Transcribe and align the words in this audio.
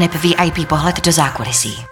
aneb 0.00 0.14
VIP 0.14 0.68
pohled 0.68 1.00
do 1.00 1.12
zákulisí. 1.12 1.84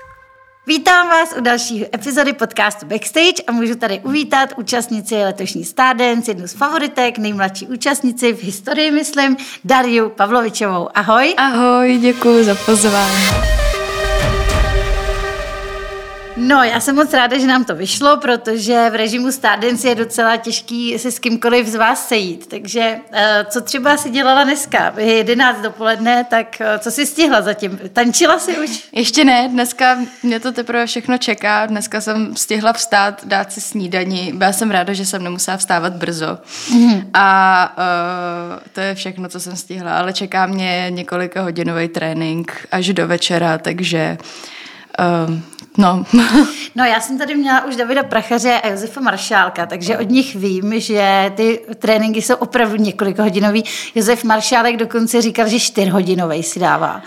Vítám 0.67 1.09
vás 1.09 1.35
u 1.39 1.41
další 1.41 1.87
epizody 1.95 2.33
podcastu 2.33 2.87
Backstage 2.87 3.43
a 3.47 3.53
můžu 3.53 3.75
tady 3.75 4.01
uvítat 4.01 4.51
účastnici 4.57 5.15
letošní 5.15 5.65
Stardance, 5.65 6.31
jednu 6.31 6.49
z 6.49 6.53
favoritek, 6.53 7.19
nejmladší 7.19 7.67
účastnici 7.67 8.33
v 8.33 8.43
historii, 8.43 8.91
myslím, 8.91 9.37
Dariu 9.65 10.09
Pavlovičovou. 10.09 10.89
Ahoj. 10.95 11.35
Ahoj, 11.37 11.99
děkuji 12.01 12.45
za 12.45 12.55
pozvání. 12.55 13.68
No, 16.39 16.63
já 16.63 16.81
jsem 16.81 16.97
moc 16.97 17.13
ráda, 17.13 17.39
že 17.39 17.47
nám 17.47 17.65
to 17.65 17.75
vyšlo, 17.75 18.17
protože 18.17 18.91
v 18.91 18.95
režimu 18.95 19.33
Stardance 19.33 19.89
je 19.89 19.95
docela 19.95 20.37
těžký 20.37 20.99
se 20.99 21.11
s 21.11 21.19
kýmkoliv 21.19 21.67
z 21.67 21.75
vás 21.75 22.09
sejít. 22.09 22.47
Takže 22.47 22.99
eh, 23.13 23.47
co 23.51 23.61
třeba 23.61 23.97
si 23.97 24.11
dělala 24.11 24.45
dneska? 24.45 24.95
Je 24.97 25.15
11 25.15 25.61
dopoledne, 25.61 26.25
tak 26.25 26.61
eh, 26.61 26.79
co 26.79 26.91
si 26.91 27.07
stihla 27.07 27.43
zatím? 27.43 27.79
Tančila 27.93 28.39
si 28.39 28.59
už? 28.59 28.89
Ještě 28.93 29.25
ne, 29.25 29.49
dneska 29.49 29.99
mě 30.23 30.41
to 30.41 30.53
teprve 30.53 30.87
všechno 30.87 31.19
čeká. 31.19 31.67
Dneska 31.67 32.01
jsem 32.01 32.37
stihla 32.37 32.73
vstát, 32.73 33.25
dát 33.25 33.53
si 33.53 33.61
snídani. 33.61 34.33
Byla 34.35 34.53
jsem 34.53 34.71
ráda, 34.71 34.93
že 34.93 35.07
jsem 35.07 35.25
nemusela 35.25 35.57
vstávat 35.57 35.93
brzo. 35.93 36.39
Mm-hmm. 36.71 37.07
A 37.15 37.77
uh, 37.79 38.59
to 38.73 38.81
je 38.81 38.95
všechno, 38.95 39.29
co 39.29 39.41
jsem 39.41 39.57
stihla. 39.57 39.99
Ale 39.99 40.13
čeká 40.13 40.47
mě 40.47 40.87
několika 40.91 41.43
hodinový 41.43 41.89
trénink 41.89 42.67
až 42.71 42.93
do 42.93 43.07
večera, 43.07 43.59
takže... 43.59 44.19
Uh, 45.29 45.58
No. 45.79 46.05
no 46.75 46.85
já 46.85 47.01
jsem 47.01 47.19
tady 47.19 47.35
měla 47.35 47.65
už 47.65 47.77
Davida 47.77 48.03
Prachaře 48.03 48.61
a 48.61 48.69
Josefa 48.69 49.01
Maršálka, 49.01 49.67
takže 49.67 49.99
od 49.99 50.11
nich 50.11 50.37
vím, 50.37 50.81
že 50.81 51.33
ty 51.37 51.61
tréninky 51.79 52.23
jsou 52.23 52.35
opravdu 52.35 52.77
několik 52.77 53.19
hodinový. 53.19 53.65
Josef 53.95 54.25
Maršálek 54.25 54.77
dokonce 54.77 55.23
říkal, 55.23 55.49
že 55.49 55.61
čtyřhodinový 55.61 56.43
si 56.43 56.61
dává. 56.61 57.03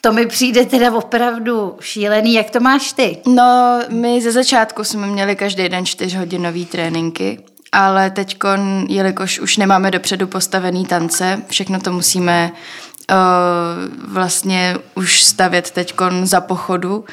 To 0.00 0.12
mi 0.12 0.26
přijde 0.26 0.66
teda 0.66 0.92
opravdu 0.92 1.76
šílený. 1.80 2.34
Jak 2.34 2.50
to 2.50 2.60
máš 2.60 2.92
ty? 2.92 3.18
No, 3.26 3.80
my 3.88 4.22
ze 4.22 4.32
začátku 4.32 4.84
jsme 4.84 5.06
měli 5.06 5.36
každý 5.36 5.68
den 5.68 5.86
čtyřhodinový 5.86 6.66
tréninky, 6.66 7.38
ale 7.72 8.10
teď, 8.10 8.36
jelikož 8.88 9.40
už 9.40 9.56
nemáme 9.56 9.90
dopředu 9.90 10.26
postavený 10.26 10.86
tance, 10.86 11.42
všechno 11.48 11.80
to 11.80 11.92
musíme 11.92 12.52
uh, 13.10 14.12
vlastně 14.12 14.76
už 14.94 15.22
stavět 15.22 15.70
teď 15.70 15.94
za 16.22 16.40
pochodu, 16.40 17.04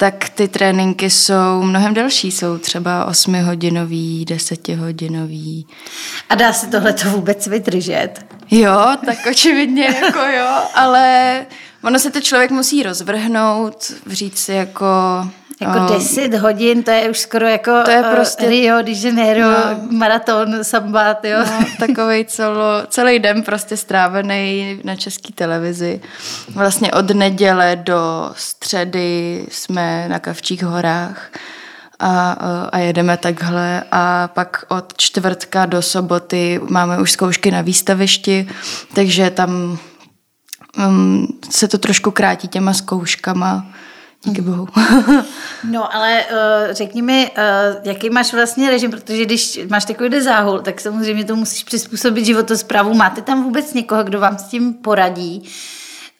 tak 0.00 0.28
ty 0.28 0.48
tréninky 0.48 1.10
jsou 1.10 1.62
mnohem 1.62 1.94
delší, 1.94 2.30
jsou 2.30 2.58
třeba 2.58 3.10
8-hodinový, 3.10 4.24
10-hodinový. 4.24 5.66
A 6.28 6.34
dá 6.34 6.52
se 6.52 6.66
tohle 6.66 6.92
to 6.92 7.10
vůbec 7.10 7.46
vydržet? 7.46 8.14
Jo, 8.50 8.96
tak 9.06 9.18
očividně 9.30 9.84
jako 9.84 10.18
jo, 10.18 10.48
ale 10.74 11.46
ono 11.84 11.98
se 11.98 12.10
to 12.10 12.20
člověk 12.20 12.50
musí 12.50 12.82
rozvrhnout, 12.82 13.92
říct 14.06 14.38
si 14.38 14.52
jako 14.52 14.86
jako 15.60 15.78
um, 15.78 15.86
10 15.86 16.34
hodin, 16.34 16.82
to 16.82 16.90
je 16.90 17.10
už 17.10 17.18
skoro 17.18 17.46
jako 17.46 17.82
to 17.84 17.90
je 17.90 18.02
prostě, 18.02 18.44
uh, 18.44 18.50
Rio 18.50 18.82
de 18.82 18.92
Janeiro, 18.92 19.50
no, 19.50 19.80
maraton, 19.90 20.64
sambat, 20.64 21.24
jo. 21.24 21.38
No, 21.38 21.66
takovej 21.86 22.24
celo, 22.24 22.82
celý 22.88 23.18
den 23.18 23.42
prostě 23.42 23.76
strávený 23.76 24.80
na 24.84 24.96
české 24.96 25.32
televizi. 25.32 26.00
Vlastně 26.54 26.92
od 26.92 27.10
neděle 27.10 27.76
do 27.76 28.30
středy 28.36 29.46
jsme 29.50 30.08
na 30.08 30.18
Kavčích 30.18 30.64
horách 30.64 31.30
a, 31.98 32.32
a 32.72 32.78
jedeme 32.78 33.16
takhle 33.16 33.82
a 33.92 34.28
pak 34.28 34.64
od 34.68 34.92
čtvrtka 34.96 35.66
do 35.66 35.82
soboty 35.82 36.60
máme 36.68 37.00
už 37.00 37.12
zkoušky 37.12 37.50
na 37.50 37.60
výstavišti, 37.60 38.48
takže 38.94 39.30
tam 39.30 39.78
um, 40.78 41.26
se 41.50 41.68
to 41.68 41.78
trošku 41.78 42.10
krátí 42.10 42.48
těma 42.48 42.74
zkouškama 42.74 43.66
Díky 44.24 44.42
bohu. 44.42 44.68
no, 45.70 45.94
ale 45.94 46.24
uh, 46.30 46.74
řekni 46.74 47.02
mi, 47.02 47.30
uh, 47.30 47.76
jaký 47.84 48.10
máš 48.10 48.32
vlastně 48.32 48.70
režim, 48.70 48.90
protože 48.90 49.24
když 49.24 49.60
máš 49.68 49.84
takový 49.84 50.20
záhul, 50.20 50.58
tak 50.58 50.80
samozřejmě 50.80 51.24
to 51.24 51.36
musíš 51.36 51.64
přizpůsobit 51.64 52.26
životosprávu. 52.26 52.94
Máte 52.94 53.22
tam 53.22 53.44
vůbec 53.44 53.74
někoho, 53.74 54.04
kdo 54.04 54.20
vám 54.20 54.38
s 54.38 54.42
tím 54.42 54.74
poradí? 54.74 55.42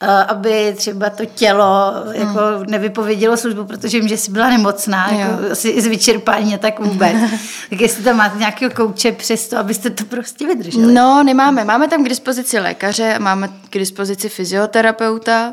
Uh, 0.02 0.08
aby 0.28 0.74
třeba 0.76 1.10
to 1.10 1.24
tělo 1.24 1.92
jako 2.12 2.38
hmm. 2.38 2.64
nevypovědělo 2.68 3.36
službu, 3.36 3.64
protože 3.64 4.00
vím, 4.00 4.08
že 4.08 4.16
jsi 4.16 4.30
byla 4.30 4.48
nemocná, 4.48 5.10
jako 5.10 5.52
asi 5.52 5.68
i 5.68 5.82
z 5.82 5.86
vyčerpání 5.86 6.54
a 6.54 6.58
tak 6.58 6.80
vůbec. 6.80 7.16
tak 7.70 7.80
jestli 7.80 8.04
tam 8.04 8.16
máte 8.16 8.38
nějakého 8.38 8.70
kouče 8.70 9.12
přesto, 9.12 9.58
abyste 9.58 9.90
to 9.90 10.04
prostě 10.04 10.46
vydrželi. 10.46 10.92
No, 10.94 11.22
nemáme. 11.22 11.64
Máme 11.64 11.88
tam 11.88 12.04
k 12.04 12.08
dispozici 12.08 12.58
lékaře, 12.58 13.18
máme 13.18 13.48
k 13.70 13.78
dispozici 13.78 14.28
fyzioterapeuta, 14.28 15.52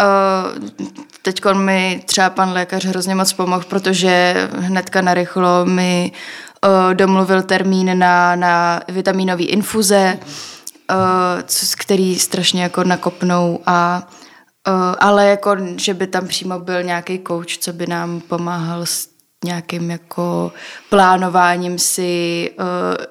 Uh, 0.00 0.68
Teď 1.22 1.40
mi 1.52 2.02
třeba 2.06 2.30
pan 2.30 2.52
lékař 2.52 2.84
hrozně 2.84 3.14
moc 3.14 3.32
pomohl, 3.32 3.64
protože 3.68 4.34
hnedka 4.58 5.00
narychlo 5.00 5.64
mi 5.64 6.12
uh, 6.64 6.94
domluvil 6.94 7.42
termín 7.42 7.98
na, 7.98 8.36
na 8.36 8.80
vitaminové 8.88 9.42
infuze, 9.42 10.18
uh, 10.90 11.42
který 11.78 12.18
strašně 12.18 12.62
jako 12.62 12.84
nakopnou 12.84 13.60
a 13.66 14.08
uh, 14.68 14.94
ale 14.98 15.26
jako, 15.26 15.56
že 15.76 15.94
by 15.94 16.06
tam 16.06 16.26
přímo 16.26 16.58
byl 16.58 16.82
nějaký 16.82 17.20
coach, 17.26 17.56
co 17.58 17.72
by 17.72 17.86
nám 17.86 18.20
pomáhal 18.20 18.86
s 18.86 19.17
nějakým 19.44 19.90
jako 19.90 20.52
plánováním 20.90 21.78
si 21.78 22.50
uh, 22.58 22.64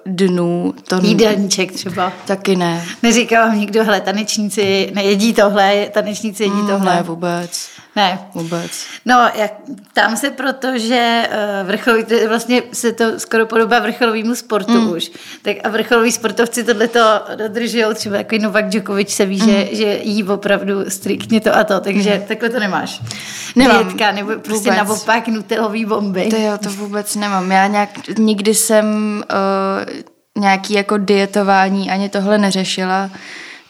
dnů. 0.05 0.73
To 0.87 0.99
Jídelníček 1.01 1.71
třeba. 1.71 2.13
Taky 2.27 2.55
ne. 2.55 2.85
Neříká 3.03 3.45
vám 3.45 3.59
nikdo, 3.59 3.83
hele, 3.83 4.01
tanečníci 4.01 4.91
nejedí 4.93 5.33
tohle, 5.33 5.87
tanečníci 5.91 6.43
jedí 6.43 6.55
mm, 6.55 6.67
tohle. 6.67 6.95
Ne, 6.95 7.03
vůbec. 7.03 7.69
Ne. 7.95 8.19
Vůbec. 8.33 8.85
No, 9.05 9.29
jak, 9.35 9.53
tam 9.93 10.17
se 10.17 10.29
proto, 10.29 10.77
že 10.77 11.29
uh, 11.29 11.67
vrcholový, 11.67 12.03
vlastně 12.27 12.63
se 12.73 12.91
to 12.91 13.19
skoro 13.19 13.45
podobá 13.45 13.79
vrcholovému 13.79 14.35
sportu 14.35 14.81
mm. 14.81 14.91
už. 14.91 15.11
Tak 15.41 15.55
a 15.63 15.69
vrcholoví 15.69 16.11
sportovci 16.11 16.63
tohle 16.63 16.87
to 16.87 17.21
dodržují, 17.35 17.83
třeba 17.95 18.17
jako 18.17 18.35
Novak 18.41 18.69
Djokovic 18.69 19.09
se 19.09 19.25
ví, 19.25 19.41
mm. 19.41 19.47
že, 19.49 19.67
že 19.71 19.99
jí 20.03 20.23
opravdu 20.23 20.89
striktně 20.89 21.41
to 21.41 21.55
a 21.55 21.63
to, 21.63 21.79
takže 21.79 22.15
mm. 22.15 22.21
takhle 22.27 22.49
to 22.49 22.59
nemáš. 22.59 23.01
Nemám. 23.55 23.83
Dietka, 23.83 24.11
nebo 24.11 24.31
prostě 24.31 24.71
vůbec. 24.71 24.87
naopak 24.87 25.27
nutelový 25.27 25.85
bomby. 25.85 26.16
To 26.25 26.35
jo, 26.37 26.57
to 26.63 26.69
vůbec 26.69 27.15
nemám. 27.15 27.51
Já 27.51 27.67
nějak, 27.67 27.89
nikdy 28.17 28.53
jsem 28.53 28.85
uh, 29.31 30.41
nějaký 30.41 30.73
jako 30.73 30.97
dietování 30.97 31.91
ani 31.91 32.09
tohle 32.09 32.37
neřešila, 32.37 33.09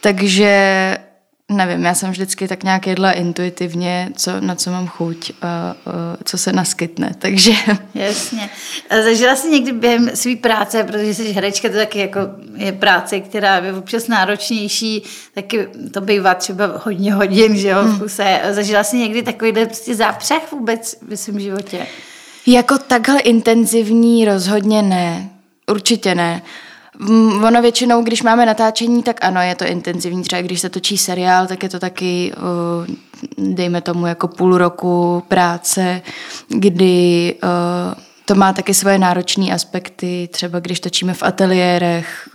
takže 0.02 0.98
Nevím, 1.52 1.86
já 1.86 1.96
jsem 1.96 2.12
vždycky 2.12 2.48
tak 2.48 2.64
nějak 2.64 2.88
jedla 2.88 3.12
intuitivně, 3.12 4.10
co, 4.16 4.42
na 4.42 4.56
co 4.56 4.72
mám 4.72 4.88
chuť 4.88 5.32
a, 5.42 5.48
a 5.48 5.76
co 6.24 6.38
se 6.38 6.54
naskytne, 6.54 7.12
takže... 7.20 7.52
Jasně. 7.94 8.50
A 8.90 9.02
zažila 9.02 9.36
jsi 9.36 9.50
někdy 9.50 9.72
během 9.72 10.16
své 10.16 10.36
práce, 10.36 10.84
protože 10.84 11.14
jsi 11.14 11.32
herečka, 11.32 11.70
to 11.70 11.76
taky 11.76 12.00
jako 12.00 12.20
je 12.56 12.72
práce, 12.72 13.20
která 13.20 13.58
je 13.58 13.74
občas 13.74 14.08
náročnější, 14.08 15.04
taky 15.34 15.68
to 15.94 16.02
bývá 16.02 16.34
třeba 16.36 16.82
hodně 16.86 17.14
hodin, 17.14 17.58
že 17.58 17.68
jo, 17.68 17.84
v 17.84 17.86
hmm. 17.86 18.00
kuse. 18.00 18.40
Zažila 18.52 18.84
jsi 18.84 18.98
někdy 18.98 19.24
takovýhle 19.24 19.66
prostě 19.66 19.96
zápřeh 19.96 20.52
vůbec 20.52 20.98
ve 21.02 21.18
svém 21.18 21.40
životě? 21.40 21.88
Jako 22.48 22.78
takhle 22.78 23.20
intenzivní 23.20 24.26
rozhodně 24.26 24.82
ne. 24.82 25.30
Určitě 25.72 26.16
ne. 26.16 26.42
Ono 27.48 27.62
většinou, 27.62 28.04
když 28.04 28.24
máme 28.24 28.46
natáčení, 28.46 29.04
tak 29.04 29.26
ano, 29.26 29.42
je 29.42 29.56
to 29.56 29.66
intenzivní. 29.66 30.24
Třeba 30.24 30.42
když 30.42 30.60
se 30.60 30.70
točí 30.70 30.98
seriál, 30.98 31.48
tak 31.48 31.64
je 31.64 31.70
to 31.70 31.80
taky, 31.80 32.34
dejme 33.38 33.82
tomu, 33.82 34.06
jako 34.06 34.28
půl 34.28 34.58
roku 34.58 35.24
práce, 35.28 36.02
kdy 36.50 37.36
to 38.28 38.36
má 38.36 38.54
taky 38.54 38.74
svoje 38.74 39.00
náročné 39.00 39.54
aspekty, 39.54 40.30
třeba 40.32 40.60
když 40.60 40.80
točíme 40.80 41.14
v 41.14 41.24
ateliérech, 41.24 42.30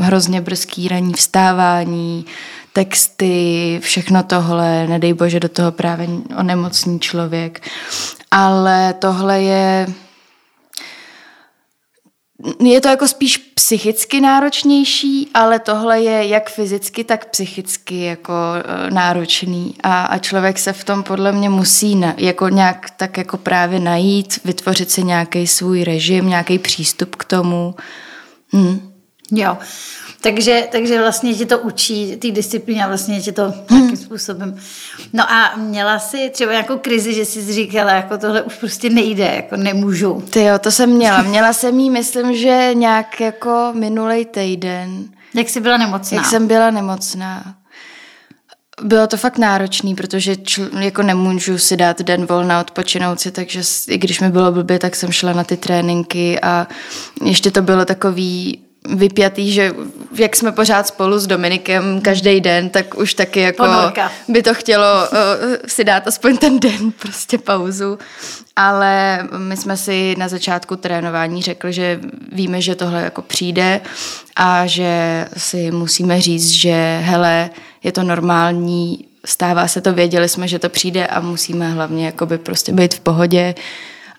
hrozně 0.00 0.40
brzký 0.40 0.88
ranní 0.88 1.12
vstávání, 1.12 2.24
texty, 2.72 3.78
všechno 3.82 4.22
tohle, 4.22 4.86
nedej 4.86 5.12
bože 5.12 5.40
do 5.40 5.48
toho 5.48 5.72
právě 5.72 6.08
onemocní 6.38 7.00
člověk. 7.00 7.68
Ale 8.30 8.94
tohle 8.98 9.42
je 9.42 9.86
je 12.60 12.80
to 12.80 12.88
jako 12.88 13.08
spíš 13.08 13.36
psychicky 13.36 14.20
náročnější, 14.20 15.30
ale 15.34 15.58
tohle 15.58 16.00
je 16.00 16.26
jak 16.26 16.50
fyzicky, 16.50 17.04
tak 17.04 17.30
psychicky 17.30 18.04
jako 18.04 18.32
uh, 18.32 18.90
náročný 18.90 19.74
a, 19.82 20.04
a 20.04 20.18
člověk 20.18 20.58
se 20.58 20.72
v 20.72 20.84
tom 20.84 21.02
podle 21.02 21.32
mě 21.32 21.50
musí 21.50 21.96
na, 21.96 22.14
jako 22.16 22.48
nějak 22.48 22.90
tak 22.96 23.16
jako 23.16 23.36
právě 23.36 23.80
najít, 23.80 24.40
vytvořit 24.44 24.90
si 24.90 25.02
nějaký 25.02 25.46
svůj 25.46 25.84
režim, 25.84 26.28
nějaký 26.28 26.58
přístup 26.58 27.16
k 27.16 27.24
tomu. 27.24 27.74
Hmm. 28.52 28.92
Jo. 29.30 29.58
Takže, 30.20 30.68
takže 30.72 31.00
vlastně 31.00 31.34
tě 31.34 31.46
to 31.46 31.58
učí, 31.58 32.16
ty 32.16 32.30
disciplíny 32.30 32.82
a 32.82 32.88
vlastně 32.88 33.20
tě 33.20 33.32
to 33.32 33.42
hmm. 33.42 33.78
nějakým 33.78 33.96
způsobem. 33.96 34.56
No 35.12 35.32
a 35.32 35.56
měla 35.56 35.98
jsi 35.98 36.30
třeba 36.30 36.52
nějakou 36.52 36.78
krizi, 36.78 37.14
že 37.14 37.24
jsi 37.24 37.52
říkala, 37.52 37.92
jako 37.92 38.18
tohle 38.18 38.42
už 38.42 38.54
prostě 38.54 38.90
nejde, 38.90 39.32
jako 39.36 39.56
nemůžu. 39.56 40.24
Ty 40.30 40.44
jo, 40.44 40.58
to 40.58 40.70
jsem 40.70 40.90
měla. 40.90 41.22
Měla 41.22 41.52
jsem 41.52 41.78
jí, 41.78 41.90
myslím, 41.90 42.36
že 42.36 42.70
nějak 42.74 43.20
jako 43.20 43.70
minulej 43.74 44.24
týden. 44.24 45.04
Jak 45.34 45.48
jsi 45.48 45.60
byla 45.60 45.76
nemocná? 45.76 46.16
Jak 46.16 46.26
jsem 46.26 46.46
byla 46.46 46.70
nemocná. 46.70 47.54
bylo 48.82 49.06
to 49.06 49.16
fakt 49.16 49.38
náročný, 49.38 49.94
protože 49.94 50.36
čl, 50.36 50.70
jako 50.78 51.02
nemůžu 51.02 51.58
si 51.58 51.76
dát 51.76 52.02
den 52.02 52.26
volna, 52.26 52.60
odpočinout 52.60 53.20
si, 53.20 53.30
takže 53.30 53.62
i 53.88 53.98
když 53.98 54.20
mi 54.20 54.30
bylo 54.30 54.52
blbě, 54.52 54.78
tak 54.78 54.96
jsem 54.96 55.12
šla 55.12 55.32
na 55.32 55.44
ty 55.44 55.56
tréninky 55.56 56.40
a 56.40 56.66
ještě 57.24 57.50
to 57.50 57.62
bylo 57.62 57.84
takový 57.84 58.67
vypjatý, 58.94 59.52
že 59.52 59.74
jak 60.14 60.36
jsme 60.36 60.52
pořád 60.52 60.86
spolu 60.86 61.18
s 61.18 61.26
Dominikem 61.26 62.00
každý 62.00 62.40
den, 62.40 62.70
tak 62.70 62.98
už 62.98 63.14
taky 63.14 63.40
jako 63.40 63.64
Ponorka. 63.64 64.12
by 64.28 64.42
to 64.42 64.54
chtělo 64.54 64.84
uh, 64.84 65.18
si 65.66 65.84
dát 65.84 66.08
aspoň 66.08 66.36
ten 66.36 66.60
den 66.60 66.92
prostě 67.02 67.38
pauzu. 67.38 67.98
Ale 68.56 69.28
my 69.38 69.56
jsme 69.56 69.76
si 69.76 70.14
na 70.18 70.28
začátku 70.28 70.76
trénování 70.76 71.42
řekli, 71.42 71.72
že 71.72 72.00
víme, 72.32 72.60
že 72.60 72.74
tohle 72.74 73.02
jako 73.02 73.22
přijde 73.22 73.80
a 74.36 74.66
že 74.66 75.26
si 75.36 75.70
musíme 75.70 76.20
říct, 76.20 76.50
že 76.50 77.00
hele, 77.02 77.50
je 77.82 77.92
to 77.92 78.02
normální, 78.02 79.04
stává 79.24 79.68
se 79.68 79.80
to, 79.80 79.92
věděli 79.92 80.28
jsme, 80.28 80.48
že 80.48 80.58
to 80.58 80.68
přijde 80.68 81.06
a 81.06 81.20
musíme 81.20 81.70
hlavně 81.70 82.06
jakoby 82.06 82.38
prostě 82.38 82.72
být 82.72 82.94
v 82.94 83.00
pohodě 83.00 83.54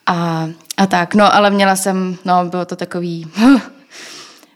a, 0.05 0.49
a 0.77 0.87
tak. 0.87 1.15
No, 1.15 1.35
ale 1.35 1.49
měla 1.49 1.75
jsem, 1.75 2.17
no, 2.25 2.45
bylo 2.45 2.65
to 2.65 2.75
takový 2.75 3.27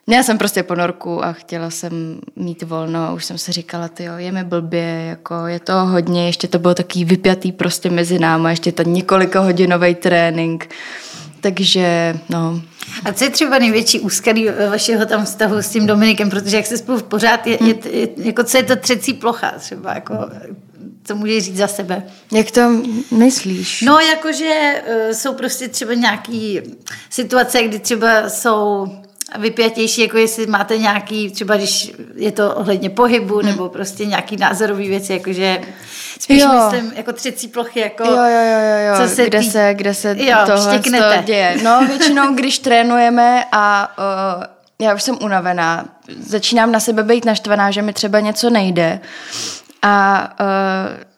Měla 0.08 0.24
jsem 0.24 0.38
prostě 0.38 0.64
ponorku 0.64 1.26
a 1.26 1.34
chtěla 1.34 1.70
jsem 1.70 2.20
mít 2.36 2.64
volno 2.64 3.12
už 3.16 3.26
jsem 3.26 3.38
si 3.38 3.52
říkala, 3.52 3.88
ty 3.88 4.04
jo, 4.04 4.14
je 4.18 4.32
mi 4.32 4.44
blbě, 4.44 5.06
jako 5.10 5.48
je 5.48 5.60
to 5.60 5.74
hodně, 5.74 6.26
ještě 6.26 6.48
to 6.48 6.60
bylo 6.60 6.74
taký 6.74 7.06
vypjatý 7.06 7.52
prostě 7.52 7.90
mezi 7.90 8.20
náma, 8.20 8.50
ještě 8.50 8.72
ten 8.72 8.94
několika 8.94 9.40
hodinový 9.40 9.96
trénink, 9.96 10.70
takže 11.42 12.16
no. 12.30 12.62
A 13.06 13.14
co 13.14 13.24
je 13.24 13.30
třeba 13.30 13.60
největší 13.60 14.00
úskalí 14.00 14.48
vašeho 14.70 15.06
tam 15.06 15.26
vztahu 15.26 15.58
s 15.58 15.70
tím 15.70 15.88
Dominikem, 15.88 16.30
protože 16.30 16.58
jak 16.58 16.66
se 16.66 16.78
spolu 16.78 17.02
pořád, 17.02 17.48
je, 17.48 17.58
je, 17.64 17.76
je, 17.90 18.08
jako 18.18 18.44
co 18.44 18.58
je 18.58 18.64
to 18.64 18.76
třecí 18.76 19.14
plocha 19.14 19.52
třeba, 19.60 19.94
jako 19.94 20.14
co 21.04 21.16
můžeš 21.16 21.44
říct 21.44 21.58
za 21.58 21.68
sebe? 21.68 22.04
Jak 22.32 22.52
to 22.52 22.82
myslíš? 23.12 23.82
No, 23.82 24.00
jakože 24.00 24.82
uh, 24.88 25.12
jsou 25.12 25.34
prostě 25.34 25.68
třeba 25.68 25.94
nějaký 25.94 26.62
situace, 27.10 27.64
kdy 27.64 27.80
třeba 27.80 28.30
jsou 28.30 28.88
vypjatější, 29.40 30.02
jako 30.02 30.18
jestli 30.18 30.48
máte 30.48 30.78
nějaký, 30.78 31.32
třeba 31.32 31.56
když 31.56 31.92
je 32.16 32.32
to 32.32 32.56
ohledně 32.56 32.90
pohybu, 32.90 33.42
nebo 33.42 33.70
prostě 33.70 34.06
nějaký 34.06 34.38
názorový 34.38 34.90
věci, 34.90 35.14
jakože 35.14 35.62
spíš 36.20 36.42
jo. 36.42 36.50
myslím 36.54 36.94
jako 36.96 37.14
třecí 37.14 37.48
plochy, 37.48 37.80
jako 37.80 38.04
jo, 38.04 38.12
jo, 38.12 38.44
jo, 38.52 38.78
jo. 38.88 39.08
Co 39.08 39.16
se 39.16 39.26
kde, 39.26 39.40
tý... 39.40 39.52
se, 39.52 39.74
kde 39.74 39.94
se 39.94 40.16
jo, 40.20 40.38
tohle 40.46 40.80
to 40.80 41.24
děje. 41.26 41.58
No 41.64 41.88
většinou, 41.88 42.34
když 42.34 42.60
trénujeme 42.60 43.44
a 43.52 43.94
uh, 44.38 44.44
já 44.80 44.94
už 44.96 45.04
jsem 45.04 45.18
unavená, 45.22 45.86
začínám 46.20 46.72
na 46.72 46.80
sebe 46.80 47.04
být 47.04 47.26
naštvaná, 47.26 47.72
že 47.72 47.82
mi 47.82 47.94
třeba 47.94 48.20
něco 48.20 48.50
nejde 48.50 49.00
a 49.82 50.30
uh, 50.40 51.13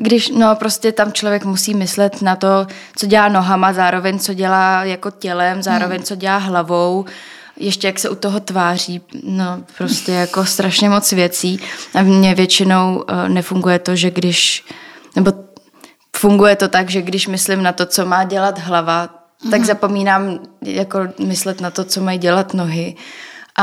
když 0.00 0.28
no 0.28 0.56
prostě 0.56 0.92
tam 0.92 1.12
člověk 1.12 1.44
musí 1.44 1.74
myslet 1.74 2.22
na 2.22 2.36
to, 2.36 2.66
co 2.96 3.06
dělá 3.06 3.28
nohama, 3.28 3.72
zároveň 3.72 4.18
co 4.18 4.34
dělá 4.34 4.84
jako 4.84 5.10
tělem, 5.10 5.62
zároveň 5.62 5.96
hmm. 5.96 6.04
co 6.04 6.14
dělá 6.14 6.36
hlavou, 6.36 7.04
ještě 7.56 7.86
jak 7.86 7.98
se 7.98 8.08
u 8.08 8.14
toho 8.14 8.40
tváří, 8.40 9.00
no 9.24 9.62
prostě 9.78 10.12
jako 10.12 10.44
strašně 10.44 10.88
moc 10.88 11.12
věcí. 11.12 11.60
A 11.94 12.02
mně 12.02 12.34
většinou 12.34 12.96
uh, 12.96 13.28
nefunguje 13.28 13.78
to, 13.78 13.96
že 13.96 14.10
když, 14.10 14.64
nebo 15.16 15.32
funguje 16.16 16.56
to 16.56 16.68
tak, 16.68 16.90
že 16.90 17.02
když 17.02 17.26
myslím 17.26 17.62
na 17.62 17.72
to, 17.72 17.86
co 17.86 18.06
má 18.06 18.24
dělat 18.24 18.58
hlava, 18.58 19.06
mm-hmm. 19.06 19.50
tak 19.50 19.58
hmm. 19.60 19.66
zapomínám 19.66 20.38
jako 20.62 21.00
myslet 21.18 21.60
na 21.60 21.70
to, 21.70 21.84
co 21.84 22.00
mají 22.00 22.18
dělat 22.18 22.54
nohy. 22.54 22.96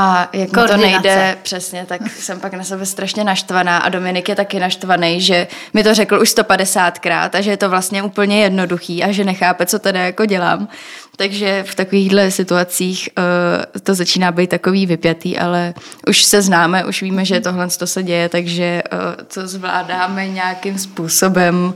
A 0.00 0.28
jak 0.32 0.50
to 0.50 0.76
nejde 0.76 1.38
přesně, 1.42 1.86
tak 1.88 2.00
jsem 2.18 2.40
pak 2.40 2.52
na 2.52 2.64
sebe 2.64 2.86
strašně 2.86 3.24
naštvaná 3.24 3.78
a 3.78 3.88
Dominik 3.88 4.28
je 4.28 4.36
taky 4.36 4.60
naštvaný, 4.60 5.20
že 5.20 5.46
mi 5.74 5.84
to 5.84 5.94
řekl 5.94 6.18
už 6.22 6.28
150krát 6.28 7.30
a 7.32 7.40
že 7.40 7.50
je 7.50 7.56
to 7.56 7.70
vlastně 7.70 8.02
úplně 8.02 8.42
jednoduchý 8.42 9.04
a 9.04 9.12
že 9.12 9.24
nechápe, 9.24 9.66
co 9.66 9.78
tady 9.78 9.98
jako 9.98 10.26
dělám. 10.26 10.68
Takže 11.16 11.64
v 11.68 11.74
takovýchhle 11.74 12.30
situacích 12.30 13.08
uh, 13.18 13.80
to 13.80 13.94
začíná 13.94 14.32
být 14.32 14.50
takový 14.50 14.86
vypjatý, 14.86 15.38
ale 15.38 15.74
už 16.08 16.22
se 16.22 16.42
známe, 16.42 16.84
už 16.84 17.02
víme, 17.02 17.24
že 17.24 17.40
tohle 17.40 17.68
to 17.68 17.86
se 17.86 18.02
děje, 18.02 18.28
takže 18.28 18.82
uh, 18.92 19.24
to 19.34 19.48
zvládáme 19.48 20.28
nějakým 20.28 20.78
způsobem. 20.78 21.74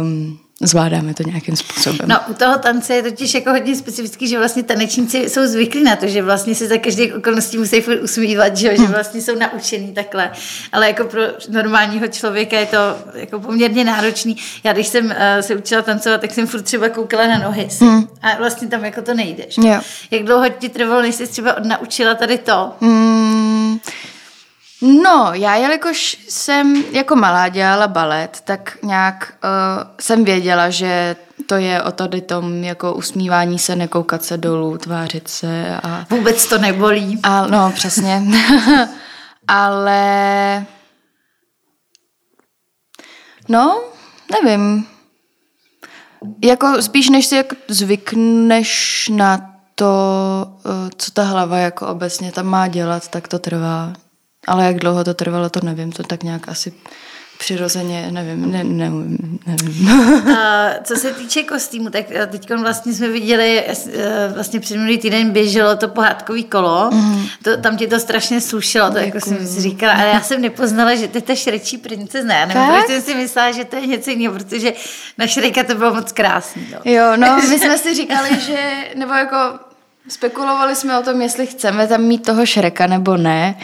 Um, 0.00 0.43
zvládáme 0.66 1.14
to 1.14 1.22
nějakým 1.22 1.56
způsobem. 1.56 2.08
No, 2.08 2.20
u 2.28 2.34
toho 2.34 2.58
tance 2.58 2.94
je 2.94 3.02
totiž 3.02 3.34
jako 3.34 3.50
hodně 3.50 3.76
specifický, 3.76 4.28
že 4.28 4.38
vlastně 4.38 4.62
tanečníci 4.62 5.30
jsou 5.30 5.46
zvyklí 5.46 5.82
na 5.82 5.96
to, 5.96 6.06
že 6.08 6.22
vlastně 6.22 6.54
se 6.54 6.66
za 6.66 6.76
každých 6.76 7.14
okolností 7.14 7.58
musí 7.58 7.80
furt 7.80 8.02
usmívat, 8.02 8.56
že, 8.56 8.76
že 8.76 8.82
hmm. 8.82 8.92
vlastně 8.92 9.22
jsou 9.22 9.38
naučený 9.38 9.92
takhle. 9.94 10.30
Ale 10.72 10.86
jako 10.86 11.04
pro 11.04 11.22
normálního 11.48 12.08
člověka 12.08 12.58
je 12.58 12.66
to 12.66 12.78
jako 13.14 13.40
poměrně 13.40 13.84
náročný. 13.84 14.36
Já 14.64 14.72
když 14.72 14.86
jsem 14.86 15.04
uh, 15.06 15.12
se 15.40 15.56
učila 15.56 15.82
tancovat, 15.82 16.20
tak 16.20 16.30
jsem 16.30 16.46
furt 16.46 16.62
třeba 16.62 16.88
koukala 16.88 17.26
na 17.26 17.38
nohy. 17.38 17.68
Hmm. 17.80 18.08
A 18.22 18.36
vlastně 18.38 18.68
tam 18.68 18.84
jako 18.84 19.02
to 19.02 19.14
nejde. 19.14 19.44
Že? 19.48 19.62
Jak 20.10 20.24
dlouho 20.24 20.48
ti 20.48 20.68
trvalo, 20.68 21.02
než 21.02 21.14
jsi 21.14 21.26
třeba 21.26 21.56
naučila 21.64 22.14
tady 22.14 22.38
to? 22.38 22.72
Hmm. 22.80 23.78
No, 24.86 25.30
já 25.32 25.54
jelikož 25.54 26.18
jsem 26.28 26.84
jako 26.92 27.16
malá 27.16 27.48
dělala 27.48 27.88
balet, 27.88 28.40
tak 28.44 28.78
nějak 28.82 29.34
uh, 29.44 29.90
jsem 30.00 30.24
věděla, 30.24 30.70
že 30.70 31.16
to 31.46 31.54
je 31.54 31.82
o 31.82 31.92
tady 31.92 32.20
tom 32.20 32.64
jako 32.64 32.94
usmívání 32.94 33.58
se, 33.58 33.76
nekoukat 33.76 34.24
se 34.24 34.36
dolů, 34.36 34.78
tvářit 34.78 35.28
se 35.28 35.80
a... 35.82 36.06
Vůbec 36.10 36.46
to 36.46 36.58
nebolí. 36.58 37.20
A, 37.22 37.46
no, 37.46 37.72
přesně. 37.74 38.22
Ale... 39.48 40.66
No, 43.48 43.82
nevím. 44.32 44.86
Jako 46.44 46.82
spíš 46.82 47.08
než 47.08 47.26
si 47.26 47.36
jako 47.36 47.56
zvykneš 47.68 49.08
na 49.14 49.50
to, 49.74 49.94
eh, 50.66 50.90
co 50.96 51.10
ta 51.10 51.22
hlava 51.22 51.58
jako 51.58 51.86
obecně 51.86 52.32
tam 52.32 52.46
má 52.46 52.68
dělat, 52.68 53.08
tak 53.08 53.28
to 53.28 53.38
trvá. 53.38 53.92
Ale 54.46 54.64
jak 54.64 54.76
dlouho 54.76 55.04
to 55.04 55.14
trvalo, 55.14 55.50
to 55.50 55.60
nevím, 55.62 55.92
to 55.92 56.02
tak 56.02 56.22
nějak 56.22 56.48
asi 56.48 56.72
přirozeně, 57.38 58.08
nevím, 58.10 58.52
ne, 58.52 58.64
ne, 58.64 58.90
nevím. 59.46 59.88
A 60.38 60.70
co 60.84 60.96
se 60.96 61.12
týče 61.12 61.42
kostýmu, 61.42 61.90
tak 61.90 62.04
eh, 62.10 62.26
teď 62.26 62.50
vlastně 62.54 62.92
jsme 62.92 63.08
viděli, 63.08 63.64
eh, 63.66 64.32
vlastně 64.34 64.60
před 64.60 64.76
minulý 64.76 64.98
týden 64.98 65.30
běželo 65.30 65.76
to 65.76 65.88
pohádkový 65.88 66.44
kolo, 66.44 66.90
mm. 66.92 67.26
to, 67.42 67.56
tam 67.56 67.76
ti 67.76 67.86
to 67.86 68.00
strašně 68.00 68.40
slušilo, 68.40 68.90
to 68.90 68.98
jako 68.98 69.20
jsem 69.20 69.46
si 69.46 69.60
říkala, 69.60 69.92
ale 69.92 70.08
já 70.08 70.20
jsem 70.20 70.40
nepoznala, 70.40 70.94
že 70.94 71.08
to 71.08 71.18
je 71.18 71.22
ta 71.22 71.34
šrečí 71.34 71.78
princezna, 71.78 72.34
já 72.34 72.46
nevím, 72.46 72.62
proč 72.66 72.86
jsem 72.86 73.02
si 73.02 73.14
myslela, 73.14 73.52
že 73.52 73.64
to 73.64 73.76
je 73.76 73.86
něco 73.86 74.10
jiného, 74.10 74.34
protože 74.34 74.72
na 75.18 75.26
Šrejka 75.26 75.64
to 75.64 75.74
bylo 75.74 75.94
moc 75.94 76.12
krásný. 76.12 76.66
No. 76.72 76.92
Jo, 76.92 77.16
no, 77.16 77.36
my 77.48 77.58
jsme 77.58 77.78
si 77.78 77.94
říkali, 77.94 78.40
že, 78.40 78.58
nebo 78.94 79.12
jako 79.12 79.36
spekulovali 80.08 80.76
jsme 80.76 80.98
o 80.98 81.02
tom, 81.02 81.22
jestli 81.22 81.46
chceme 81.46 81.86
tam 81.86 82.02
mít 82.02 82.26
toho 82.26 82.46
Šreka 82.46 82.86
nebo 82.86 83.16
ne. 83.16 83.54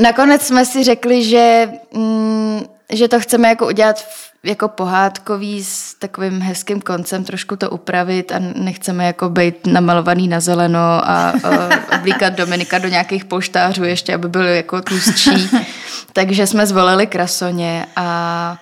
Nakonec 0.00 0.42
jsme 0.42 0.64
si 0.64 0.84
řekli, 0.84 1.24
že, 1.24 1.68
mm, 1.94 2.60
že 2.92 3.08
to 3.08 3.20
chceme 3.20 3.48
jako 3.48 3.66
udělat 3.66 4.04
jako 4.44 4.68
pohádkový 4.68 5.64
s 5.64 5.94
takovým 5.94 6.40
hezkým 6.40 6.80
koncem, 6.80 7.24
trošku 7.24 7.56
to 7.56 7.70
upravit 7.70 8.32
a 8.32 8.38
nechceme 8.38 9.06
jako 9.06 9.28
být 9.28 9.66
namalovaný 9.66 10.28
na 10.28 10.40
zeleno 10.40 10.78
a, 10.78 11.28
a 11.44 11.68
oblíkat 11.96 12.32
Dominika 12.36 12.78
do 12.78 12.88
nějakých 12.88 13.24
poštářů 13.24 13.84
ještě, 13.84 14.14
aby 14.14 14.28
byl 14.28 14.42
jako 14.42 14.80
tlustší. 14.82 15.50
Takže 16.12 16.46
jsme 16.46 16.66
zvolili 16.66 17.06
krasoně 17.06 17.86
a 17.96 18.58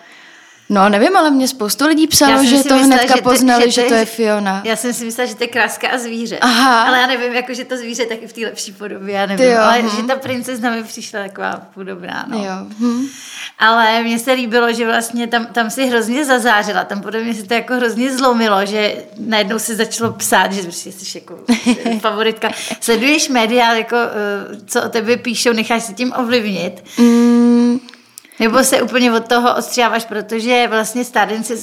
No, 0.72 0.88
nevím, 0.88 1.16
ale 1.16 1.30
mě 1.30 1.48
spoustu 1.48 1.86
lidí 1.86 2.06
psalo, 2.06 2.44
že 2.44 2.50
to 2.50 2.56
myslela, 2.56 2.82
hnedka 2.82 3.16
že 3.16 3.22
poznali, 3.22 3.70
že, 3.70 3.82
že 3.82 3.88
to 3.88 3.94
je 3.94 4.04
Fiona. 4.04 4.62
Já 4.64 4.76
jsem 4.76 4.92
si 4.92 5.04
myslela, 5.04 5.28
že 5.28 5.34
to 5.34 5.44
je 5.44 5.48
kráska 5.48 5.88
a 5.88 5.98
zvíře. 5.98 6.38
Aha. 6.38 6.82
Ale 6.82 6.98
já 6.98 7.06
nevím, 7.06 7.32
jako, 7.32 7.54
že 7.54 7.64
to 7.64 7.76
zvíře 7.76 8.06
taky 8.06 8.26
v 8.26 8.32
té 8.32 8.40
lepší 8.40 8.72
podobě, 8.72 9.14
já 9.14 9.26
nevím. 9.26 9.46
jo, 9.46 9.58
ale 9.60 9.82
hm. 9.82 9.88
že 9.96 10.02
ta 10.02 10.16
princezna 10.16 10.70
mi 10.70 10.84
přišla 10.84 11.22
taková 11.22 11.66
podobná. 11.74 12.26
No. 12.28 12.38
Jo. 12.38 12.52
Hm. 12.80 13.06
Ale 13.58 14.02
mně 14.02 14.18
se 14.18 14.32
líbilo, 14.32 14.72
že 14.72 14.86
vlastně 14.86 15.26
tam, 15.26 15.46
tam 15.46 15.70
si 15.70 15.86
hrozně 15.86 16.24
zazářila, 16.24 16.84
tam 16.84 17.00
podle 17.00 17.20
mě 17.20 17.34
se 17.34 17.42
to 17.42 17.54
jako 17.54 17.74
hrozně 17.74 18.16
zlomilo, 18.16 18.66
že 18.66 18.94
najednou 19.18 19.58
se 19.58 19.76
začalo 19.76 20.12
psát, 20.12 20.52
že 20.52 20.72
jsi 20.72 21.18
jako 21.18 21.38
favoritka. 22.00 22.50
Sleduješ 22.80 23.28
média, 23.28 23.74
jako, 23.74 23.96
eh, 23.96 24.56
co 24.66 24.82
o 24.82 24.88
tebe 24.88 25.16
píšou, 25.16 25.52
necháš 25.52 25.82
se 25.82 25.92
tím 25.92 26.12
ovlivnit? 26.16 26.84
Mm. 26.98 27.80
Nebo 28.40 28.64
se 28.64 28.82
úplně 28.82 29.12
od 29.12 29.28
toho 29.28 29.56
ostřáváš, 29.56 30.04
protože 30.04 30.68
vlastně 30.70 31.04
stádence 31.04 31.54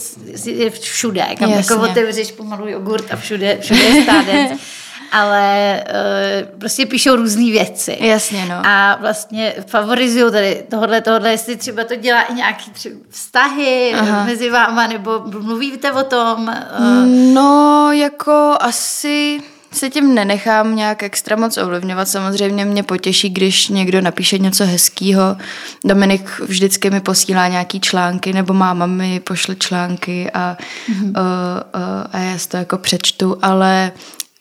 je 0.46 0.70
všude. 0.70 1.26
Kam 1.40 1.50
jako 1.50 1.76
otevřeš 1.76 2.32
pomalu 2.32 2.68
jogurt 2.68 3.12
a 3.12 3.16
všude, 3.16 3.58
všude 3.62 3.80
je 3.80 4.04
stádence. 4.04 4.58
ale 5.12 5.84
uh, 5.88 6.60
prostě 6.60 6.86
píšou 6.86 7.16
různé 7.16 7.44
věci. 7.44 7.98
Jasně, 8.00 8.46
no. 8.46 8.56
A 8.66 8.98
vlastně 9.02 9.56
favorizují 9.68 10.32
tady 10.32 10.64
tohle, 10.70 11.02
tohle, 11.02 11.32
jestli 11.32 11.56
třeba 11.56 11.84
to 11.84 11.96
dělá 11.96 12.22
i 12.22 12.34
nějaký 12.34 12.72
třeba 12.72 12.96
vztahy 13.10 13.94
Aha. 14.00 14.26
mezi 14.26 14.50
váma, 14.50 14.88
nebo 14.88 15.24
mluvíte 15.42 15.92
o 15.92 16.04
tom? 16.04 16.56
Uh... 16.80 17.06
No, 17.34 17.90
jako 17.92 18.58
asi 18.60 19.40
se 19.72 19.90
tím 19.90 20.16
nenechám 20.16 20.76
nějak 20.76 21.04
extra 21.04 21.36
moc 21.36 21.58
ovlivňovat. 21.58 22.08
Samozřejmě 22.08 22.66
mě 22.66 22.84
potěší, 22.84 23.30
když 23.30 23.68
někdo 23.68 24.02
napíše 24.02 24.38
něco 24.38 24.66
hezkého. 24.66 25.38
Dominik 25.86 26.40
vždycky 26.40 26.90
mi 26.90 27.02
posílá 27.02 27.48
nějaký 27.48 27.80
články, 27.80 28.34
nebo 28.34 28.54
máma 28.54 28.86
mi 28.86 29.20
pošle 29.20 29.56
články 29.56 30.32
a, 30.32 30.58
mm-hmm. 30.90 31.10
uh, 31.10 31.12
uh, 31.12 32.04
a 32.12 32.18
já 32.18 32.38
si 32.38 32.50
to 32.50 32.58
jako 32.58 32.78
přečtu, 32.78 33.38
ale 33.42 33.92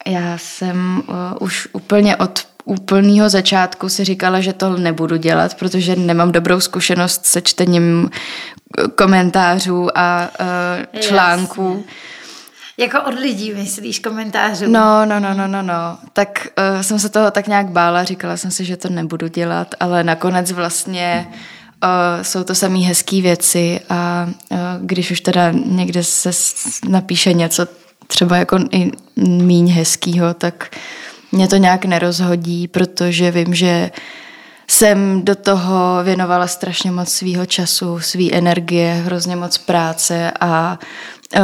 já 0.07 0.39
jsem 0.39 1.03
uh, 1.09 1.15
už 1.41 1.69
úplně 1.73 2.17
od 2.17 2.49
úplného 2.65 3.29
začátku 3.29 3.89
si 3.89 4.05
říkala, 4.05 4.41
že 4.41 4.53
to 4.53 4.77
nebudu 4.77 5.17
dělat, 5.17 5.55
protože 5.55 5.97
nemám 5.97 6.33
dobrou 6.33 6.61
zkušenost 6.61 7.27
se 7.27 7.41
čtením 7.41 8.11
komentářů 8.95 9.99
a 9.99 10.29
uh, 10.41 11.01
článků. 11.01 11.85
Jasně. 11.87 12.18
Jako 12.79 13.03
od 13.03 13.15
lidí, 13.15 13.55
myslíš, 13.55 13.99
komentářů? 13.99 14.65
No, 14.69 15.07
no, 15.07 15.21
no, 15.21 15.35
no, 15.35 15.49
no, 15.49 15.63
no. 15.63 15.99
Tak 16.13 16.49
uh, 16.75 16.83
jsem 16.83 16.99
se 16.99 17.09
toho 17.09 17.31
tak 17.31 17.47
nějak 17.47 17.67
bála, 17.67 18.05
říkala 18.05 18.37
jsem 18.37 18.51
si, 18.51 18.65
že 18.65 18.77
to 18.77 18.89
nebudu 18.89 19.29
dělat, 19.29 19.75
ale 19.81 20.05
nakonec 20.05 20.53
vlastně 20.53 21.29
uh, 21.29 22.23
jsou 22.23 22.45
to 22.45 22.55
samý 22.55 22.85
hezký 22.85 23.23
věci 23.23 23.81
a 23.89 24.29
uh, 24.51 24.59
když 24.81 25.11
už 25.11 25.21
teda 25.21 25.51
někde 25.51 26.05
se 26.05 26.31
napíše 26.89 27.33
něco 27.33 27.67
třeba 28.07 28.37
jako 28.37 28.59
i 28.71 28.93
míň 29.17 29.71
hezkýho, 29.71 30.35
tak 30.35 30.77
mě 31.33 31.49
to 31.49 31.57
nějak 31.57 31.85
nerozhodí, 31.85 32.69
protože 32.69 33.31
vím, 33.31 33.55
že 33.55 33.91
jsem 34.69 35.25
do 35.25 35.35
toho 35.35 36.05
věnovala 36.05 36.47
strašně 36.47 36.91
moc 36.91 37.09
svýho 37.09 37.47
času, 37.47 38.01
svý 38.01 38.35
energie, 38.35 38.93
hrozně 38.93 39.37
moc 39.37 39.59
práce 39.59 40.33
a 40.41 40.79
uh, 41.37 41.43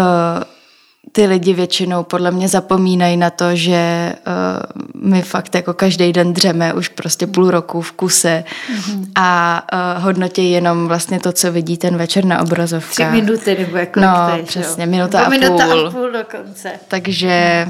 ty 1.12 1.26
lidi 1.26 1.54
většinou 1.54 2.02
podle 2.02 2.30
mě 2.30 2.48
zapomínají 2.48 3.16
na 3.16 3.30
to, 3.30 3.56
že 3.56 4.12
uh, 4.26 5.02
my 5.10 5.22
fakt 5.22 5.54
jako 5.54 5.74
každý 5.74 6.12
den 6.12 6.32
dřeme 6.32 6.74
už 6.74 6.88
prostě 6.88 7.26
půl 7.26 7.50
roku 7.50 7.80
v 7.80 7.92
kuse 7.92 8.44
mm-hmm. 8.46 9.06
a 9.14 9.62
uh, 9.96 10.02
hodnotí 10.02 10.50
jenom 10.50 10.88
vlastně 10.88 11.20
to, 11.20 11.32
co 11.32 11.52
vidí 11.52 11.76
ten 11.76 11.96
večer 11.96 12.24
na 12.24 12.40
obrazovkách. 12.42 12.92
Tři 12.92 13.04
minuty 13.22 13.56
nebo 13.58 13.76
jako 13.76 14.00
No, 14.00 14.14
tady, 14.30 14.42
přesně, 14.42 14.86
minuta 14.86 15.20
a, 15.20 15.28
minuta 15.28 15.66
půl. 15.66 15.86
a 15.86 15.90
půl 15.90 16.10
dokonce. 16.10 16.72
Takže, 16.88 17.66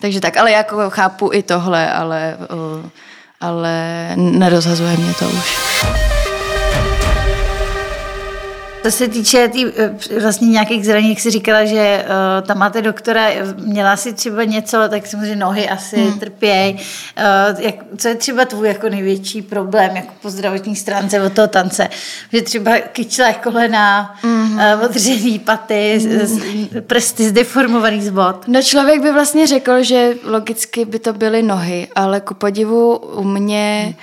takže 0.00 0.20
tak, 0.20 0.36
ale 0.36 0.50
jako 0.52 0.90
chápu 0.90 1.30
i 1.32 1.42
tohle, 1.42 1.92
ale, 1.92 2.36
uh, 2.40 2.86
ale 3.40 4.12
nerozhazuje 4.16 4.96
mě 4.96 5.14
to 5.18 5.28
už. 5.28 6.07
Co 8.82 8.90
se 8.90 9.08
týče 9.08 9.48
tý, 9.48 9.66
eh, 9.66 10.20
vlastně 10.20 10.48
nějakých 10.48 10.84
zranění, 10.84 11.10
jak 11.10 11.20
jsi 11.20 11.30
říkala, 11.30 11.64
že 11.64 12.04
uh, 12.04 12.46
tam 12.46 12.58
máte 12.58 12.82
doktora, 12.82 13.28
měla 13.56 13.96
si 13.96 14.12
třeba 14.12 14.44
něco, 14.44 14.78
tak 14.88 15.06
samozřejmě 15.06 15.36
nohy 15.36 15.68
asi 15.68 15.96
hmm. 15.96 16.18
trpěj. 16.18 16.74
Uh, 16.74 17.60
jak, 17.60 17.74
co 17.96 18.08
je 18.08 18.14
třeba 18.14 18.44
tvůj 18.44 18.68
jako 18.68 18.88
největší 18.88 19.42
problém 19.42 19.96
jako 19.96 20.12
po 20.22 20.30
zdravotní 20.30 20.76
stránce 20.76 21.22
od 21.22 21.32
toho 21.32 21.48
tance? 21.48 21.88
Že 22.32 22.42
třeba 22.42 22.78
kyčle 22.78 23.32
kolena, 23.32 24.14
hmm. 24.22 24.54
uh, 24.54 24.84
odřený 24.84 25.38
paty, 25.38 25.98
hmm. 25.98 26.26
z, 26.26 26.40
prsty 26.80 27.28
zdeformovaný 27.28 28.02
z 28.02 28.10
bod. 28.10 28.48
No 28.48 28.62
člověk 28.62 29.02
by 29.02 29.12
vlastně 29.12 29.46
řekl, 29.46 29.82
že 29.82 30.14
logicky 30.24 30.84
by 30.84 30.98
to 30.98 31.12
byly 31.12 31.42
nohy, 31.42 31.88
ale 31.94 32.20
ku 32.20 32.34
podivu 32.34 32.96
u 32.96 33.24
mě, 33.24 33.94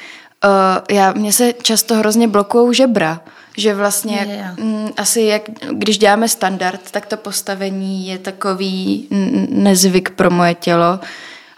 uh, 0.46 0.96
já, 0.98 1.14
mě 1.14 1.34
se 1.34 1.54
často 1.54 1.96
hrozně 1.96 2.28
blokují 2.28 2.76
žebra 2.76 3.22
že 3.58 3.76
vlastně 3.76 4.18
je, 4.18 4.34
je. 4.34 4.54
M, 4.58 4.90
asi 4.98 5.22
jak, 5.22 5.42
když 5.72 5.98
děláme 5.98 6.30
standard, 6.30 6.92
tak 6.92 7.06
to 7.06 7.18
postavení 7.18 8.08
je 8.08 8.18
takový 8.18 9.08
nezvyk 9.50 10.10
pro 10.10 10.30
moje 10.30 10.54
tělo. 10.54 11.00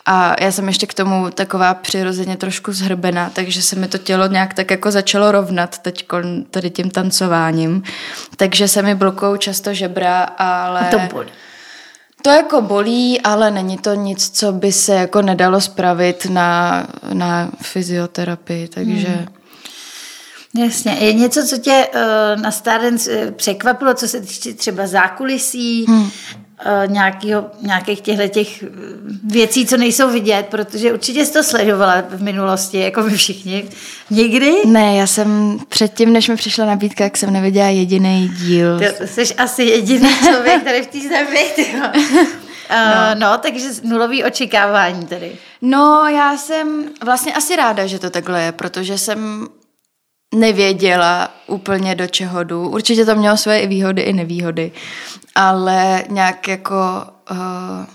A 0.10 0.44
já 0.44 0.52
jsem 0.52 0.68
ještě 0.68 0.88
k 0.88 0.94
tomu 0.94 1.30
taková 1.30 1.74
přirozeně 1.74 2.38
trošku 2.38 2.72
zhrbená, 2.72 3.30
takže 3.30 3.62
se 3.62 3.76
mi 3.76 3.88
to 3.88 3.98
tělo 3.98 4.28
nějak 4.28 4.54
tak 4.54 4.72
jako 4.72 4.92
začalo 4.92 5.32
rovnat 5.32 5.78
teď 5.78 6.06
tady 6.52 6.70
tím 6.70 6.90
tancováním. 6.90 7.84
Takže 8.38 8.68
se 8.68 8.82
mi 8.82 8.96
blokují 8.96 9.40
často 9.40 9.74
žebra, 9.74 10.24
ale... 10.24 10.80
A 10.80 10.84
to 10.92 11.00
bolí. 11.14 11.30
To 12.22 12.30
jako 12.30 12.62
bolí, 12.62 13.22
ale 13.22 13.52
není 13.52 13.78
to 13.78 13.94
nic, 13.94 14.30
co 14.30 14.52
by 14.52 14.72
se 14.72 14.96
jako 14.96 15.22
nedalo 15.22 15.62
spravit 15.62 16.26
na, 16.26 16.88
na 17.14 17.50
fyzioterapii, 17.62 18.68
takže... 18.68 19.08
Hmm. 19.08 19.28
Jasně. 20.58 20.98
Je 21.00 21.14
něco, 21.14 21.46
co 21.48 21.58
tě 21.58 21.88
uh, 21.94 22.42
na 22.42 22.52
Stardance 22.52 23.12
uh, 23.12 23.32
překvapilo, 23.32 23.94
co 23.94 24.08
se 24.08 24.22
týče 24.22 24.54
třeba 24.54 24.88
zákulisí, 24.88 25.86
hmm. 25.86 26.02
uh, 26.02 26.10
nějakýho, 26.88 27.46
nějakých 27.62 28.02
těchto 28.02 28.28
těch 28.28 28.64
věcí, 29.24 29.66
co 29.66 29.78
nejsou 29.78 30.10
vidět, 30.10 30.46
protože 30.50 30.94
určitě 30.94 31.26
jsi 31.26 31.34
to 31.34 31.44
sledovala 31.44 32.04
v 32.10 32.22
minulosti, 32.22 32.80
jako 32.80 33.02
my 33.02 33.18
všichni. 33.18 33.66
Někdy? 34.10 34.54
Ne, 34.66 34.96
já 34.96 35.08
jsem 35.08 35.60
předtím, 35.70 36.14
než 36.14 36.30
mi 36.30 36.36
přišla 36.36 36.66
nabídka, 36.66 37.04
jak 37.04 37.18
jsem 37.18 37.34
neviděla 37.34 37.68
jediný 37.68 38.30
díl. 38.30 38.80
Ty 38.80 39.08
jsi 39.08 39.36
asi 39.36 39.64
jediný 39.64 40.10
člověk 40.24 40.64
tady 40.64 40.82
v 40.82 40.88
té 40.88 41.00
zemi, 41.00 41.68
Uh, 42.70 42.76
no. 43.20 43.30
no, 43.32 43.38
takže 43.38 43.68
nulový 43.84 44.24
očekávání 44.24 45.06
tedy. 45.06 45.32
No, 45.62 46.08
já 46.08 46.38
jsem 46.38 46.86
vlastně 47.04 47.34
asi 47.34 47.56
ráda, 47.56 47.88
že 47.88 48.00
to 48.00 48.10
takhle 48.10 48.44
je, 48.44 48.52
protože 48.52 48.98
jsem 48.98 49.48
nevěděla 50.40 51.32
úplně 51.48 51.96
do 51.96 52.08
čeho 52.08 52.44
jdu. 52.44 52.70
Určitě 52.70 53.06
to 53.06 53.16
mělo 53.16 53.38
své 53.38 53.60
i 53.60 53.68
výhody, 53.68 54.02
i 54.02 54.14
nevýhody, 54.14 54.72
ale 55.36 56.04
nějak 56.10 56.48
jako... 56.48 56.76
Uh, 57.32 57.86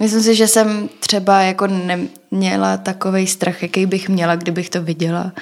myslím 0.00 0.22
si, 0.22 0.34
že 0.34 0.48
jsem 0.48 0.88
třeba 1.00 1.40
jako 1.40 1.66
neměla 1.66 2.76
takový 2.76 3.26
strach, 3.26 3.62
jaký 3.62 3.86
bych 3.86 4.08
měla, 4.08 4.36
kdybych 4.36 4.70
to 4.70 4.82
viděla. 4.82 5.32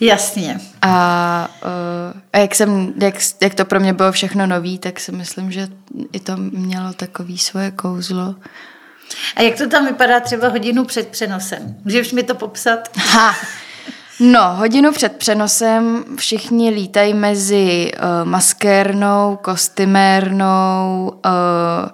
Jasně. 0.00 0.60
A, 0.82 1.48
uh, 1.64 2.20
a 2.32 2.38
jak, 2.38 2.54
jsem, 2.54 2.92
jak, 3.00 3.14
jak 3.42 3.54
to 3.54 3.64
pro 3.64 3.80
mě 3.80 3.92
bylo 3.92 4.12
všechno 4.12 4.46
nový, 4.46 4.78
tak 4.78 5.00
si 5.00 5.12
myslím, 5.12 5.52
že 5.52 5.68
i 6.12 6.20
to 6.20 6.36
mělo 6.36 6.92
takový 6.92 7.38
svoje 7.38 7.70
kouzlo. 7.70 8.34
A 9.36 9.42
jak 9.42 9.58
to 9.58 9.68
tam 9.68 9.86
vypadá 9.86 10.20
třeba 10.20 10.48
hodinu 10.48 10.84
před 10.84 11.08
přenosem? 11.08 11.76
Můžeš 11.84 12.12
mi 12.12 12.22
to 12.22 12.34
popsat? 12.34 12.88
Ha, 12.96 13.34
No, 14.20 14.54
hodinu 14.54 14.92
před 14.92 15.16
přenosem 15.16 16.04
všichni 16.16 16.70
lítají 16.70 17.14
mezi 17.14 17.92
uh, 17.94 18.28
maskérnou, 18.28 19.38
kostymérnou, 19.42 21.12
uh, 21.26 21.88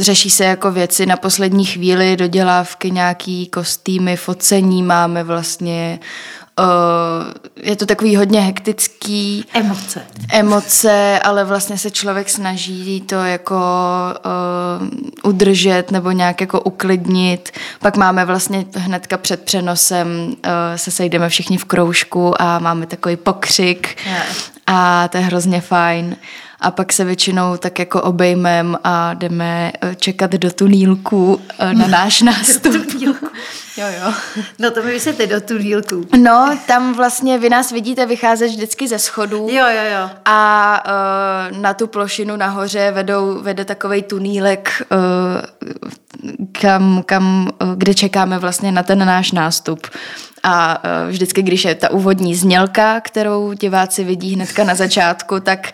řeší 0.00 0.30
se 0.30 0.44
jako 0.44 0.70
věci 0.70 1.06
na 1.06 1.16
poslední 1.16 1.64
chvíli, 1.64 2.16
dodělávky, 2.16 2.90
nějaký 2.90 3.46
kostýmy, 3.46 4.16
focení 4.16 4.82
máme 4.82 5.24
vlastně 5.24 5.98
Uh, 6.58 7.32
je 7.62 7.76
to 7.76 7.86
takový 7.86 8.16
hodně 8.16 8.40
hektický. 8.40 9.44
Emoce. 9.54 10.02
Emoce, 10.32 11.20
ale 11.24 11.44
vlastně 11.44 11.78
se 11.78 11.90
člověk 11.90 12.28
snaží 12.28 13.00
to 13.00 13.14
jako 13.14 13.56
uh, 14.82 15.30
udržet 15.30 15.90
nebo 15.90 16.10
nějak 16.10 16.40
jako 16.40 16.60
uklidnit. 16.60 17.50
Pak 17.80 17.96
máme 17.96 18.24
vlastně 18.24 18.64
hnedka 18.76 19.16
před 19.16 19.42
přenosem, 19.42 20.08
uh, 20.26 20.32
se 20.76 20.90
sejdeme 20.90 21.28
všichni 21.28 21.58
v 21.58 21.64
kroužku 21.64 22.42
a 22.42 22.58
máme 22.58 22.86
takový 22.86 23.16
pokřik 23.16 23.96
yeah. 24.06 24.26
a 24.66 25.08
to 25.08 25.16
je 25.16 25.24
hrozně 25.24 25.60
fajn 25.60 26.16
a 26.62 26.70
pak 26.70 26.92
se 26.92 27.04
většinou 27.04 27.56
tak 27.56 27.78
jako 27.78 28.02
obejmem 28.02 28.78
a 28.84 29.14
jdeme 29.14 29.72
čekat 29.96 30.30
do 30.30 30.50
tunílku 30.50 31.40
na 31.72 31.86
náš 31.86 32.22
nástup. 32.22 32.92
Jo, 33.76 33.86
jo. 34.00 34.12
No 34.58 34.70
to 34.70 34.82
mi 34.82 34.90
vysvětli 34.90 35.26
do 35.26 35.40
tunílku. 35.40 36.06
No, 36.18 36.58
tam 36.66 36.94
vlastně 36.94 37.38
vy 37.38 37.48
nás 37.48 37.72
vidíte 37.72 38.06
vycházet 38.06 38.46
vždycky 38.46 38.88
ze 38.88 38.98
schodů. 38.98 39.48
Jo, 39.50 39.66
jo, 39.66 39.82
jo. 39.92 40.10
A 40.24 40.82
uh, 41.50 41.58
na 41.58 41.74
tu 41.74 41.86
plošinu 41.86 42.36
nahoře 42.36 42.90
vedou, 42.90 43.42
vede 43.42 43.64
takový 43.64 44.02
tunílek, 44.02 44.82
uh, 44.92 45.68
kam, 46.52 47.02
kam, 47.06 47.50
uh, 47.62 47.74
kde 47.74 47.94
čekáme 47.94 48.38
vlastně 48.38 48.72
na 48.72 48.82
ten 48.82 49.06
náš 49.06 49.32
nástup. 49.32 49.86
A 50.42 50.82
vždycky, 51.08 51.42
když 51.42 51.64
je 51.64 51.74
ta 51.74 51.90
úvodní 51.90 52.34
znělka, 52.34 53.00
kterou 53.00 53.52
diváci 53.52 54.04
vidí 54.04 54.34
hnedka 54.34 54.64
na 54.64 54.74
začátku, 54.74 55.40
tak 55.40 55.72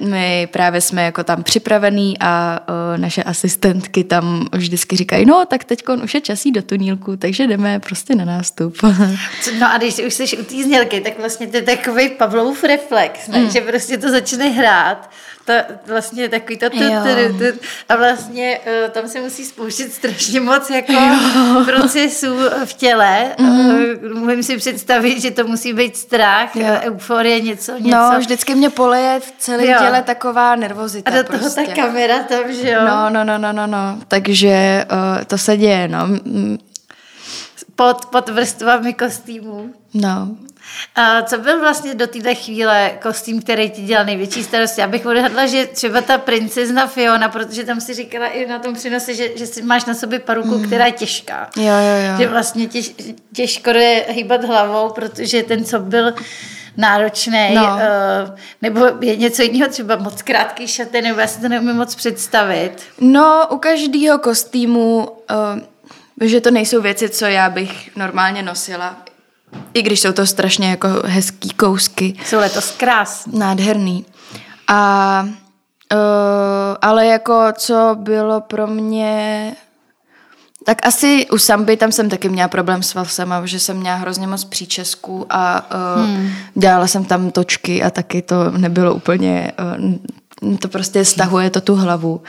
my 0.00 0.48
právě 0.52 0.80
jsme 0.80 1.04
jako 1.04 1.24
tam 1.24 1.42
připravený 1.42 2.16
a 2.20 2.60
uh, 2.68 3.00
naše 3.00 3.22
asistentky 3.22 4.04
tam 4.04 4.46
vždycky 4.52 4.96
říkají, 4.96 5.26
no 5.26 5.44
tak 5.46 5.64
teď 5.64 5.82
už 6.02 6.14
je 6.14 6.20
časí 6.20 6.52
do 6.52 6.62
tunílku, 6.62 7.16
takže 7.16 7.46
jdeme 7.46 7.80
prostě 7.80 8.14
na 8.14 8.24
nástup. 8.24 8.76
no 9.58 9.72
a 9.72 9.78
když 9.78 9.98
už 9.98 10.14
jsi 10.14 10.38
u 10.38 10.44
té 10.44 10.62
znělky, 10.62 11.00
tak 11.00 11.18
vlastně 11.18 11.46
to 11.46 11.56
je 11.56 11.62
takový 11.62 12.08
Pavlovův 12.08 12.64
reflex, 12.64 13.28
ne? 13.28 13.38
Mm. 13.38 13.50
že 13.50 13.60
prostě 13.60 13.98
to 13.98 14.10
začne 14.10 14.48
hrát 14.48 15.10
to 15.46 15.52
vlastně 15.86 16.28
takový 16.28 16.56
to, 16.56 16.70
tu, 16.70 16.78
tu, 16.78 17.38
tu, 17.38 17.58
a 17.88 17.96
vlastně 17.96 18.58
uh, 18.84 18.90
tam 18.90 19.08
se 19.08 19.20
musí 19.20 19.44
spouštět 19.44 19.92
strašně 19.92 20.40
moc 20.40 20.70
jako 20.70 20.92
jo. 20.92 21.64
procesů 21.64 22.36
v 22.64 22.72
těle. 22.72 23.34
Mm. 23.38 23.70
Uh, 23.70 23.74
můžeme 24.14 24.42
si 24.42 24.56
představit, 24.56 25.20
že 25.20 25.30
to 25.30 25.46
musí 25.46 25.72
být 25.72 25.96
strach, 25.96 26.56
jo. 26.56 26.66
euforie, 26.80 27.40
něco, 27.40 27.72
něco. 27.78 27.96
No, 27.96 28.18
vždycky 28.18 28.54
mě 28.54 28.70
poleje 28.70 29.20
celý 29.38 29.68
jo. 29.68 29.78
těle 29.78 30.02
taková 30.02 30.56
nervozita 30.56 31.10
A 31.10 31.14
do 31.14 31.24
toho 31.24 31.38
prostě. 31.38 31.66
ta 31.66 31.74
kamera 31.74 32.18
tam, 32.18 32.52
že 32.52 32.70
jo? 32.70 32.80
No, 32.86 33.10
no, 33.10 33.24
no, 33.24 33.38
no, 33.38 33.52
no, 33.52 33.66
no. 33.66 33.98
Takže 34.08 34.84
uh, 34.92 35.24
to 35.24 35.38
se 35.38 35.56
děje, 35.56 35.88
no. 35.88 36.08
Pod, 37.76 38.06
pod 38.06 38.28
vrstvami 38.28 38.94
kostýmů. 38.94 39.74
No. 39.94 40.28
A 40.94 41.22
co 41.22 41.38
byl 41.38 41.60
vlastně 41.60 41.94
do 41.94 42.06
téhle 42.06 42.34
chvíle 42.34 42.90
kostým, 43.02 43.42
který 43.42 43.70
ti 43.70 43.82
dělal 43.82 44.04
největší 44.04 44.44
starosti? 44.44 44.80
Já 44.80 44.88
bych 44.88 45.06
odhadla, 45.06 45.46
že 45.46 45.66
třeba 45.66 46.00
ta 46.00 46.18
princezna 46.18 46.86
Fiona, 46.86 47.28
protože 47.28 47.64
tam 47.64 47.80
si 47.80 47.94
říkala 47.94 48.26
i 48.26 48.46
na 48.46 48.58
tom 48.58 48.74
přinose, 48.74 49.14
že, 49.14 49.38
že 49.38 49.46
si 49.46 49.62
máš 49.62 49.84
na 49.84 49.94
sobě 49.94 50.18
paruku, 50.18 50.58
mm. 50.58 50.66
která 50.66 50.86
je 50.86 50.92
těžká. 50.92 51.50
Jo, 51.56 51.64
jo, 51.64 52.10
jo. 52.10 52.18
Že 52.18 52.28
vlastně 52.28 52.66
těž, 52.66 52.94
těžko 53.32 53.70
je 53.70 54.04
hýbat 54.08 54.44
hlavou, 54.44 54.90
protože 54.90 55.42
ten, 55.42 55.64
co 55.64 55.78
byl 55.78 56.14
náročný, 56.76 57.54
no. 57.54 57.62
uh, 57.62 58.38
nebo 58.62 58.86
je 59.00 59.16
něco 59.16 59.42
jiného, 59.42 59.70
třeba 59.70 59.96
moc 59.96 60.22
krátký 60.22 60.68
šaty, 60.68 61.02
nebo 61.02 61.20
já 61.20 61.26
si 61.26 61.40
to 61.40 61.48
neumím 61.48 61.76
moc 61.76 61.94
představit. 61.94 62.72
No, 63.00 63.46
u 63.50 63.58
každého 63.58 64.18
kostýmu, 64.18 65.08
uh, 65.30 65.60
že 66.24 66.40
to 66.40 66.50
nejsou 66.50 66.82
věci, 66.82 67.08
co 67.08 67.24
já 67.24 67.50
bych 67.50 67.96
normálně 67.96 68.42
nosila. 68.42 68.96
I 69.74 69.82
když 69.82 70.00
jsou 70.00 70.12
to 70.12 70.26
strašně 70.26 70.70
jako 70.70 70.88
hezký 71.04 71.50
kousky. 71.50 72.14
Jsou 72.24 72.38
letos 72.38 72.70
krásný. 72.70 73.38
Nádherný. 73.38 74.04
A 74.68 75.22
uh, 75.92 75.98
ale 76.82 77.06
jako 77.06 77.42
co 77.56 77.96
bylo 77.98 78.40
pro 78.40 78.66
mě 78.66 79.52
tak 80.66 80.86
asi 80.86 81.26
u 81.32 81.38
samby 81.38 81.76
tam 81.76 81.92
jsem 81.92 82.08
taky 82.08 82.28
měla 82.28 82.48
problém 82.48 82.82
s 82.82 82.94
vlasama, 82.94 83.46
že 83.46 83.60
jsem 83.60 83.76
měla 83.76 83.96
hrozně 83.96 84.26
moc 84.26 84.44
příčesků 84.44 85.26
a 85.30 85.70
uh, 85.96 86.06
hmm. 86.06 86.30
dělala 86.54 86.86
jsem 86.86 87.04
tam 87.04 87.30
točky 87.30 87.82
a 87.82 87.90
taky 87.90 88.22
to 88.22 88.50
nebylo 88.50 88.94
úplně, 88.94 89.52
uh, 89.78 89.94
to 90.60 90.68
prostě 90.68 91.04
stahuje 91.04 91.50
to 91.50 91.60
tu 91.60 91.74
hlavu. 91.74 92.22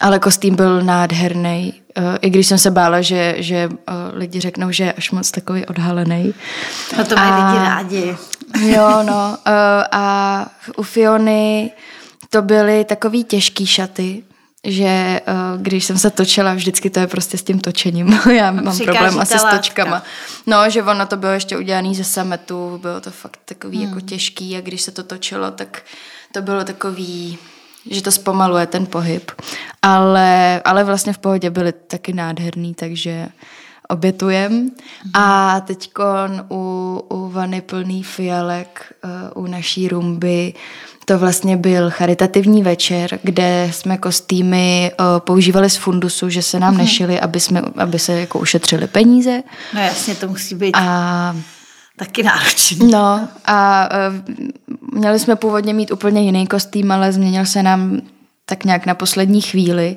Ale 0.00 0.18
kostým 0.18 0.54
byl 0.56 0.82
nádherný, 0.82 1.74
uh, 1.98 2.04
i 2.20 2.30
když 2.30 2.46
jsem 2.46 2.58
se 2.58 2.70
bála, 2.70 3.00
že, 3.02 3.34
že 3.38 3.68
uh, 3.68 3.74
lidi 4.12 4.40
řeknou, 4.40 4.70
že 4.70 4.84
je 4.84 4.92
až 4.92 5.10
moc 5.10 5.30
takový 5.30 5.66
odhalený. 5.66 6.34
No 6.98 7.04
to 7.04 7.16
mají 7.16 7.30
A- 7.30 7.52
lidi 7.52 7.64
rádi. 7.64 8.16
Jo, 8.60 9.02
no. 9.02 9.28
Uh, 9.46 9.84
a 9.92 10.46
u 10.76 10.82
Fiony 10.82 11.70
to 12.30 12.42
byly 12.42 12.84
takový 12.84 13.24
těžký 13.24 13.66
šaty, 13.66 14.22
že 14.64 15.20
když 15.56 15.84
jsem 15.84 15.98
se 15.98 16.10
točila, 16.10 16.54
vždycky 16.54 16.90
to 16.90 17.00
je 17.00 17.06
prostě 17.06 17.38
s 17.38 17.42
tím 17.42 17.60
točením. 17.60 18.20
Já 18.36 18.50
mám 18.50 18.74
Přikáží 18.74 18.98
problém 18.98 19.20
asi 19.20 19.38
s 19.38 19.44
točkama. 19.44 20.02
No, 20.46 20.70
že 20.70 20.82
ono 20.82 21.06
to 21.06 21.16
bylo 21.16 21.32
ještě 21.32 21.56
udělané 21.56 21.94
ze 21.94 22.04
sametu, 22.04 22.78
bylo 22.82 23.00
to 23.00 23.10
fakt 23.10 23.38
takový 23.44 23.78
Hmm. 23.78 23.88
jako 23.88 24.00
těžký 24.00 24.56
a 24.56 24.60
když 24.60 24.82
se 24.82 24.90
to 24.90 25.02
točilo, 25.02 25.50
tak 25.50 25.82
to 26.32 26.42
bylo 26.42 26.64
takový 26.64 27.38
že 27.90 28.02
to 28.02 28.12
zpomaluje 28.12 28.66
ten 28.66 28.86
pohyb. 28.86 29.30
Ale, 29.82 30.60
ale 30.64 30.84
vlastně 30.84 31.12
v 31.12 31.18
pohodě 31.18 31.50
byly 31.50 31.72
taky 31.72 32.12
nádherný, 32.12 32.74
takže 32.74 33.28
obětujem. 33.88 34.70
A 35.14 35.60
teď 35.60 35.90
u, 36.50 37.04
u 37.08 37.28
vany 37.28 37.60
plný 37.60 38.02
fialek 38.02 38.94
uh, 39.34 39.44
u 39.44 39.46
naší 39.46 39.88
rumby 39.88 40.54
to 41.04 41.18
vlastně 41.18 41.56
byl 41.56 41.90
charitativní 41.90 42.62
večer, 42.62 43.18
kde 43.22 43.68
jsme 43.72 43.98
kostýmy 43.98 44.92
uh, 45.00 45.06
používali 45.18 45.70
z 45.70 45.76
fundusu, 45.76 46.28
že 46.28 46.42
se 46.42 46.60
nám 46.60 46.76
nešili, 46.76 47.20
aby, 47.20 47.40
jsme, 47.40 47.62
aby 47.76 47.98
se 47.98 48.20
jako 48.20 48.38
ušetřili 48.38 48.86
peníze. 48.86 49.42
No 49.74 49.80
jasně, 49.80 50.14
to 50.14 50.28
musí 50.28 50.54
být 50.54 50.76
A 50.78 51.36
taky 52.04 52.22
náročný. 52.22 52.90
No 52.90 53.28
a 53.44 53.88
uh, 54.08 54.98
měli 54.98 55.18
jsme 55.18 55.36
původně 55.36 55.74
mít 55.74 55.90
úplně 55.90 56.22
jiný 56.22 56.46
kostým, 56.46 56.92
ale 56.92 57.12
změnil 57.12 57.46
se 57.46 57.62
nám 57.62 58.00
tak 58.46 58.64
nějak 58.64 58.86
na 58.86 58.94
poslední 58.94 59.40
chvíli. 59.40 59.96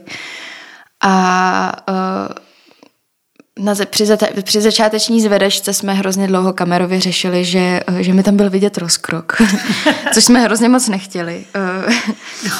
A 1.03 1.71
uh, 1.89 3.65
na, 3.65 3.75
při, 3.85 4.05
zata, 4.05 4.27
při 4.41 4.61
začáteční 4.61 5.21
zvedečce 5.21 5.73
jsme 5.73 5.93
hrozně 5.93 6.27
dlouho 6.27 6.53
kamerově 6.53 6.99
řešili, 6.99 7.45
že, 7.45 7.79
uh, 7.89 7.97
že 7.97 8.13
mi 8.13 8.23
tam 8.23 8.37
byl 8.37 8.49
vidět 8.49 8.77
rozkrok, 8.77 9.41
což 10.13 10.23
jsme 10.23 10.39
hrozně 10.39 10.69
moc 10.69 10.87
nechtěli. 10.87 11.45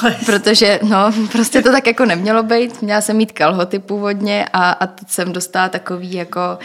Uh, 0.06 0.12
protože 0.26 0.80
no, 0.82 1.12
prostě 1.32 1.62
to 1.62 1.72
tak 1.72 1.86
jako 1.86 2.04
nemělo 2.04 2.42
být. 2.42 2.82
Měla 2.82 3.00
jsem 3.00 3.16
mít 3.16 3.32
kalhoty 3.32 3.78
původně 3.78 4.46
a, 4.52 4.70
a 4.70 4.86
teď 4.86 5.10
jsem 5.10 5.32
dostala 5.32 5.68
takový 5.68 6.12
jako 6.12 6.58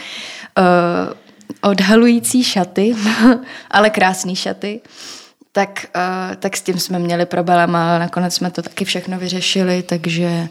uh, 0.58 1.21
odhalující 1.60 2.44
šaty, 2.44 2.96
ale 3.70 3.90
krásný 3.90 4.36
šaty. 4.36 4.80
Tak, 5.52 5.86
uh, 5.96 6.36
tak 6.36 6.56
s 6.56 6.62
tím 6.62 6.78
jsme 6.78 6.98
měli 6.98 7.26
problém, 7.26 7.76
ale 7.76 7.98
nakonec 7.98 8.34
jsme 8.34 8.50
to 8.50 8.62
taky 8.62 8.84
všechno 8.84 9.18
vyřešili, 9.18 9.82
takže, 9.82 10.48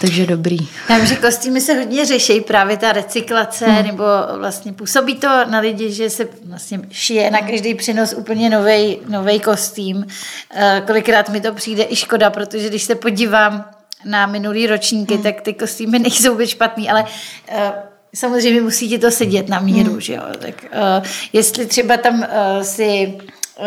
takže 0.00 0.26
dobrý. 0.26 0.58
Já 0.90 0.96
vím, 0.96 1.06
že 1.06 1.16
kostýmy 1.16 1.60
se 1.60 1.74
hodně 1.74 2.04
řeší, 2.04 2.40
právě 2.40 2.76
ta 2.76 2.92
recyklace, 2.92 3.66
hmm. 3.66 3.86
nebo 3.86 4.04
vlastně 4.38 4.72
působí 4.72 5.14
to 5.14 5.28
na 5.28 5.60
lidi, 5.60 5.92
že 5.92 6.10
se 6.10 6.28
vlastně 6.44 6.80
šije 6.90 7.30
na 7.30 7.40
každý 7.40 7.74
přenos 7.74 8.12
úplně 8.12 8.50
novej 9.08 9.40
kostým. 9.44 10.06
Eh, 10.54 10.82
Kolikrát 10.86 11.28
mi 11.28 11.40
to 11.40 11.54
přijde 11.54 11.86
i 11.88 11.96
škoda, 11.96 12.30
protože 12.30 12.68
když 12.68 12.82
se 12.82 12.94
podívám 12.94 13.64
na 14.04 14.26
minulý 14.26 14.66
ročníky, 14.66 15.14
hmm. 15.14 15.22
tak 15.22 15.40
ty 15.40 15.54
kostýmy 15.54 15.98
nejsou 15.98 16.34
být 16.34 16.48
špatný, 16.48 16.90
ale 16.90 17.04
eh, 17.48 17.72
samozřejmě 18.14 18.60
musí 18.60 18.88
ti 18.88 18.98
to 18.98 19.10
sedět 19.10 19.48
na 19.48 19.60
míru, 19.60 19.90
hmm. 19.90 20.00
že 20.00 20.14
jo. 20.14 20.22
Tak 20.38 20.64
eh, 20.72 21.02
jestli 21.32 21.66
třeba 21.66 21.96
tam 21.96 22.22
eh, 22.22 22.64
si 22.64 23.18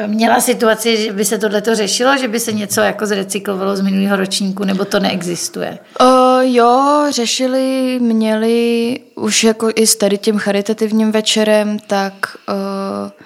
měla 0.08 0.42
situaci, 0.42 0.98
že 0.98 1.14
by 1.14 1.26
se 1.26 1.38
tohleto 1.38 1.76
řešilo, 1.76 2.18
že 2.18 2.28
by 2.28 2.40
se 2.40 2.54
něco 2.54 2.82
jako 2.82 3.06
zrecyklovalo 3.06 3.76
z 3.76 3.82
minulého 3.82 4.16
ročníku, 4.16 4.64
nebo 4.64 4.86
to 4.86 5.00
neexistuje? 5.00 5.80
O, 6.00 6.06
jo, 6.42 7.06
řešili, 7.10 7.98
měli 8.02 9.00
už 9.16 9.44
jako 9.44 9.70
i 9.76 9.88
s 9.88 9.96
tady 9.96 10.18
tím 10.18 10.38
charitativním 10.38 11.12
večerem, 11.12 11.80
tak, 11.80 12.14
o, 12.48 13.25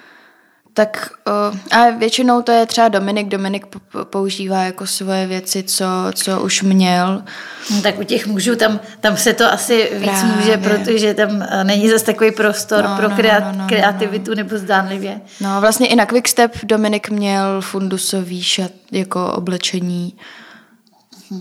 tak 0.80 1.10
o, 1.26 1.30
a 1.76 1.90
většinou 1.90 2.42
to 2.42 2.52
je 2.52 2.66
třeba 2.66 2.88
Dominik. 2.88 3.28
Dominik 3.28 3.66
po- 3.66 3.78
po- 3.92 4.04
používá 4.04 4.62
jako 4.62 4.86
svoje 4.86 5.26
věci, 5.26 5.62
co, 5.62 5.84
co 6.14 6.40
už 6.40 6.62
měl. 6.62 7.22
No, 7.70 7.82
tak 7.82 7.98
u 7.98 8.02
těch 8.02 8.26
mužů 8.26 8.56
tam, 8.56 8.80
tam 9.00 9.16
se 9.16 9.32
to 9.32 9.52
asi 9.52 9.90
víc 9.92 10.10
Právě. 10.10 10.36
může, 10.36 10.56
protože 10.56 11.14
tam 11.14 11.42
eh, 11.42 11.64
není 11.64 11.88
zase 11.90 12.04
takový 12.04 12.30
prostor 12.30 12.84
No, 12.84 12.96
pro 12.96 13.08
no, 13.08 13.16
kreat, 13.16 13.44
no, 13.44 13.52
no, 13.52 13.58
no, 13.58 13.68
kreativitu 13.68 14.34
nebo 14.34 14.58
zdánlivě. 14.58 15.20
No 15.40 15.60
vlastně 15.60 15.86
i 15.86 15.96
na 15.96 16.06
Quickstep 16.06 16.64
Dominik 16.64 17.10
měl 17.10 17.60
fundusový 17.60 18.42
šat 18.42 18.70
jako 18.92 19.32
oblečení. 19.32 20.14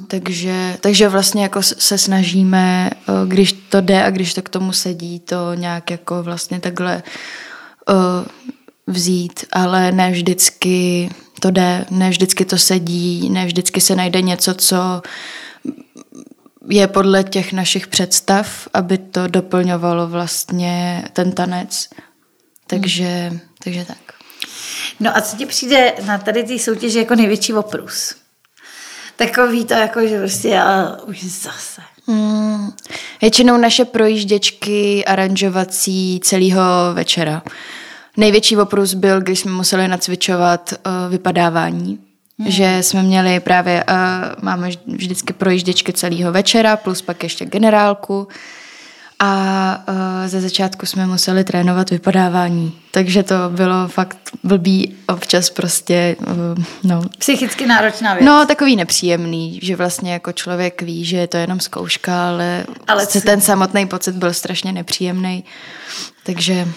Takže, 0.08 0.78
takže 0.82 1.10
vlastně 1.10 1.44
jako 1.44 1.64
se 1.64 1.98
snažíme, 1.98 2.90
eh, 2.94 3.12
když 3.28 3.54
to 3.54 3.82
jde 3.82 4.04
a 4.04 4.10
když 4.10 4.34
to 4.34 4.42
k 4.42 4.50
tomu 4.50 4.74
sedí, 4.74 5.20
to 5.20 5.54
nějak 5.54 5.92
jako 5.92 6.24
vlastně 6.24 6.60
takhle 6.60 7.04
uh, 7.90 7.96
vzít, 8.90 9.46
ale 9.52 9.92
ne 9.92 10.12
vždycky 10.12 11.10
to 11.40 11.52
jde, 11.52 11.86
ne 11.90 12.10
vždycky 12.10 12.46
to 12.46 12.58
sedí, 12.58 13.30
ne 13.30 13.46
vždycky 13.46 13.82
se 13.82 13.96
najde 13.96 14.22
něco, 14.22 14.54
co 14.54 15.02
je 16.70 16.88
podle 16.88 17.24
těch 17.24 17.54
našich 17.54 17.88
představ, 17.88 18.68
aby 18.74 18.98
to 18.98 19.28
doplňovalo 19.28 20.08
vlastně 20.08 21.04
ten 21.14 21.32
tanec. 21.32 21.90
Takže, 22.68 23.40
takže 23.64 23.86
tak. 23.86 23.98
No 25.00 25.18
a 25.18 25.22
co 25.22 25.38
ti 25.38 25.46
přijde 25.46 25.94
na 26.06 26.18
tady 26.18 26.44
ty 26.44 26.60
soutěže 26.60 27.00
jako 27.00 27.16
největší 27.16 27.54
oprus? 27.54 28.16
Takový 29.16 29.66
to 29.66 29.74
jako, 29.74 30.08
že 30.08 30.20
prostě 30.20 30.60
a 30.60 30.98
už 31.06 31.24
zase. 31.24 31.82
Hmm. 32.08 32.72
Většinou 33.22 33.58
naše 33.58 33.86
projížděčky 33.86 35.06
aranžovací 35.06 36.20
celého 36.24 36.64
večera. 36.94 37.42
Největší 38.20 38.58
oprus 38.58 38.94
byl, 38.94 39.22
když 39.22 39.40
jsme 39.40 39.52
museli 39.52 39.88
nacvičovat 39.88 40.74
uh, 40.74 41.12
vypadávání. 41.12 42.00
Hmm. 42.40 42.52
Že 42.52 42.78
jsme 42.82 43.04
měli 43.04 43.40
právě, 43.40 43.84
uh, 43.90 43.96
máme 44.44 44.68
vž- 44.70 44.80
vždycky 44.88 45.34
projížděčky 45.34 45.94
celého 45.94 46.32
večera, 46.32 46.78
plus 46.78 47.02
pak 47.02 47.24
ještě 47.24 47.46
generálku. 47.46 48.28
A 49.20 49.84
uh, 49.90 49.96
ze 50.28 50.42
začátku 50.42 50.86
jsme 50.86 51.06
museli 51.06 51.44
trénovat 51.44 51.90
vypadávání. 51.90 52.74
Takže 52.92 53.24
to 53.24 53.36
bylo 53.50 53.88
fakt 53.88 54.18
blbý 54.44 54.96
občas 55.08 55.50
prostě, 55.50 56.16
uh, 56.20 56.64
no, 56.84 57.02
Psychicky 57.18 57.66
náročná 57.66 58.14
věc. 58.14 58.26
No, 58.26 58.46
takový 58.46 58.76
nepříjemný, 58.76 59.60
že 59.64 59.76
vlastně 59.76 60.14
jako 60.14 60.32
člověk 60.32 60.82
ví, 60.82 61.06
že 61.06 61.18
je 61.18 61.28
to 61.28 61.38
jenom 61.38 61.60
zkouška, 61.60 62.28
ale, 62.28 62.64
Ale 62.68 62.76
ale 62.88 63.08
co- 63.08 63.22
ten 63.22 63.42
samotný 63.42 63.88
pocit 63.88 64.16
byl 64.16 64.34
strašně 64.34 64.72
nepříjemný. 64.72 65.44
Takže 66.24 66.68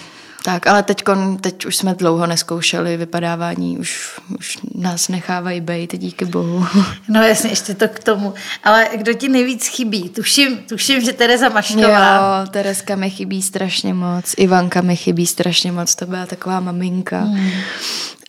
tak, 0.45 0.67
ale 0.67 0.83
teď, 0.83 1.03
teď 1.41 1.65
už 1.65 1.77
jsme 1.77 1.95
dlouho 1.95 2.27
neskoušeli 2.27 2.97
vypadávání, 2.97 3.79
už, 3.79 4.21
už 4.39 4.59
nás 4.75 5.09
nechávají 5.09 5.61
být, 5.61 5.99
díky 5.99 6.25
bohu. 6.25 6.67
No 7.09 7.23
jasně, 7.23 7.51
ještě 7.51 7.75
to 7.75 7.89
k 7.89 7.99
tomu. 7.99 8.35
Ale 8.65 8.89
kdo 8.97 9.13
ti 9.13 9.29
nejvíc 9.29 9.67
chybí? 9.67 10.09
Tuším, 10.09 10.59
tuším 10.59 11.01
že 11.01 11.13
Tereza 11.13 11.49
Mašková. 11.49 12.17
Jo, 12.17 12.51
Tereska 12.51 12.97
mi 12.97 13.11
chybí 13.11 13.43
strašně 13.43 13.95
moc, 13.95 14.35
Ivanka 14.37 14.81
mi 14.81 14.97
chybí 14.97 15.27
strašně 15.27 15.73
moc, 15.73 15.95
to 15.95 16.07
byla 16.07 16.27
taková 16.27 16.61
maminka. 16.61 17.19
Hmm. 17.19 17.51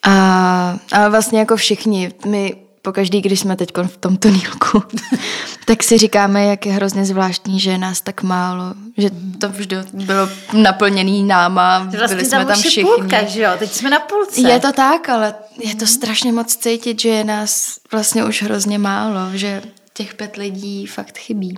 A, 0.03 0.77
a 0.91 1.09
vlastně 1.09 1.39
jako 1.39 1.55
všichni, 1.55 2.11
my 2.25 2.55
pokaždý, 2.83 3.21
když 3.21 3.39
jsme 3.39 3.55
teď 3.55 3.69
v 3.87 3.97
tom 3.97 4.17
tunílku, 4.17 4.83
tak 5.65 5.83
si 5.83 5.97
říkáme, 5.97 6.45
jak 6.45 6.65
je 6.65 6.71
hrozně 6.73 7.05
zvláštní, 7.05 7.59
že 7.59 7.71
je 7.71 7.77
nás 7.77 8.01
tak 8.01 8.23
málo, 8.23 8.63
že 8.97 9.09
to 9.39 9.49
vždy 9.49 9.75
bylo 9.93 10.29
naplněný 10.53 11.23
náma, 11.23 11.79
Vlastně 11.79 12.15
byli 12.15 12.29
jsme 12.29 12.45
tam 12.45 12.55
všichni. 12.55 12.83
půlka, 12.83 13.23
že 13.23 13.41
jo? 13.41 13.51
Teď 13.59 13.71
jsme 13.71 13.89
na 13.89 13.99
půlce. 13.99 14.41
Je 14.41 14.59
to 14.59 14.71
tak, 14.71 15.09
ale 15.09 15.35
je 15.59 15.75
to 15.75 15.87
strašně 15.87 16.31
moc 16.31 16.55
cítit, 16.55 17.01
že 17.01 17.09
je 17.09 17.23
nás 17.23 17.79
vlastně 17.91 18.25
už 18.25 18.43
hrozně 18.43 18.77
málo, 18.77 19.37
že 19.37 19.61
těch 19.93 20.13
pět 20.13 20.35
lidí 20.35 20.85
fakt 20.85 21.17
chybí. 21.17 21.57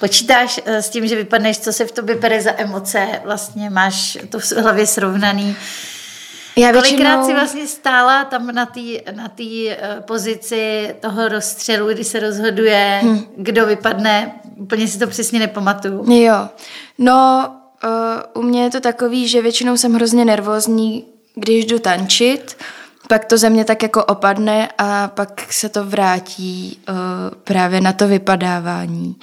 Počítáš 0.00 0.60
eh, 0.64 0.82
s 0.82 0.88
tím, 0.90 1.06
že 1.08 1.16
vypadneš, 1.16 1.58
co 1.58 1.72
se 1.72 1.84
v 1.84 1.92
tobě 1.92 2.16
bere 2.16 2.42
za 2.42 2.50
emoce, 2.56 3.20
vlastně 3.24 3.70
máš 3.70 4.18
to 4.30 4.38
v 4.38 4.52
hlavě 4.52 4.86
srovnaný. 4.86 5.56
Já 6.56 6.72
Kolikrát 6.72 7.24
jsi 7.24 7.32
vlastně 7.32 7.66
stála 7.66 8.24
tam 8.24 8.46
na 8.46 8.66
té 8.66 8.80
na 9.12 9.28
tý, 9.28 9.70
eh, 9.70 9.78
pozici 10.00 10.94
toho 11.00 11.28
rozstřelu, 11.28 11.88
kdy 11.88 12.04
se 12.04 12.20
rozhoduje, 12.20 13.00
hmm. 13.02 13.24
kdo 13.36 13.66
vypadne, 13.66 14.40
úplně 14.56 14.88
si 14.88 14.98
to 14.98 15.06
přesně 15.06 15.38
nepamatuju. 15.38 16.12
Jo, 16.12 16.48
no 16.98 17.48
uh, 18.34 18.42
u 18.42 18.46
mě 18.46 18.62
je 18.62 18.70
to 18.70 18.80
takový, 18.80 19.28
že 19.28 19.42
většinou 19.42 19.76
jsem 19.76 19.94
hrozně 19.94 20.24
nervózní, 20.24 21.04
když 21.34 21.64
jdu 21.64 21.78
tančit, 21.78 22.56
pak 23.08 23.24
to 23.24 23.38
ze 23.38 23.50
mě 23.50 23.64
tak 23.64 23.82
jako 23.82 24.04
opadne 24.04 24.68
a 24.78 25.08
pak 25.08 25.52
se 25.52 25.68
to 25.68 25.84
vrátí 25.84 26.78
uh, 26.88 26.94
právě 27.44 27.80
na 27.80 27.92
to 27.92 28.08
vypadávání. 28.08 29.16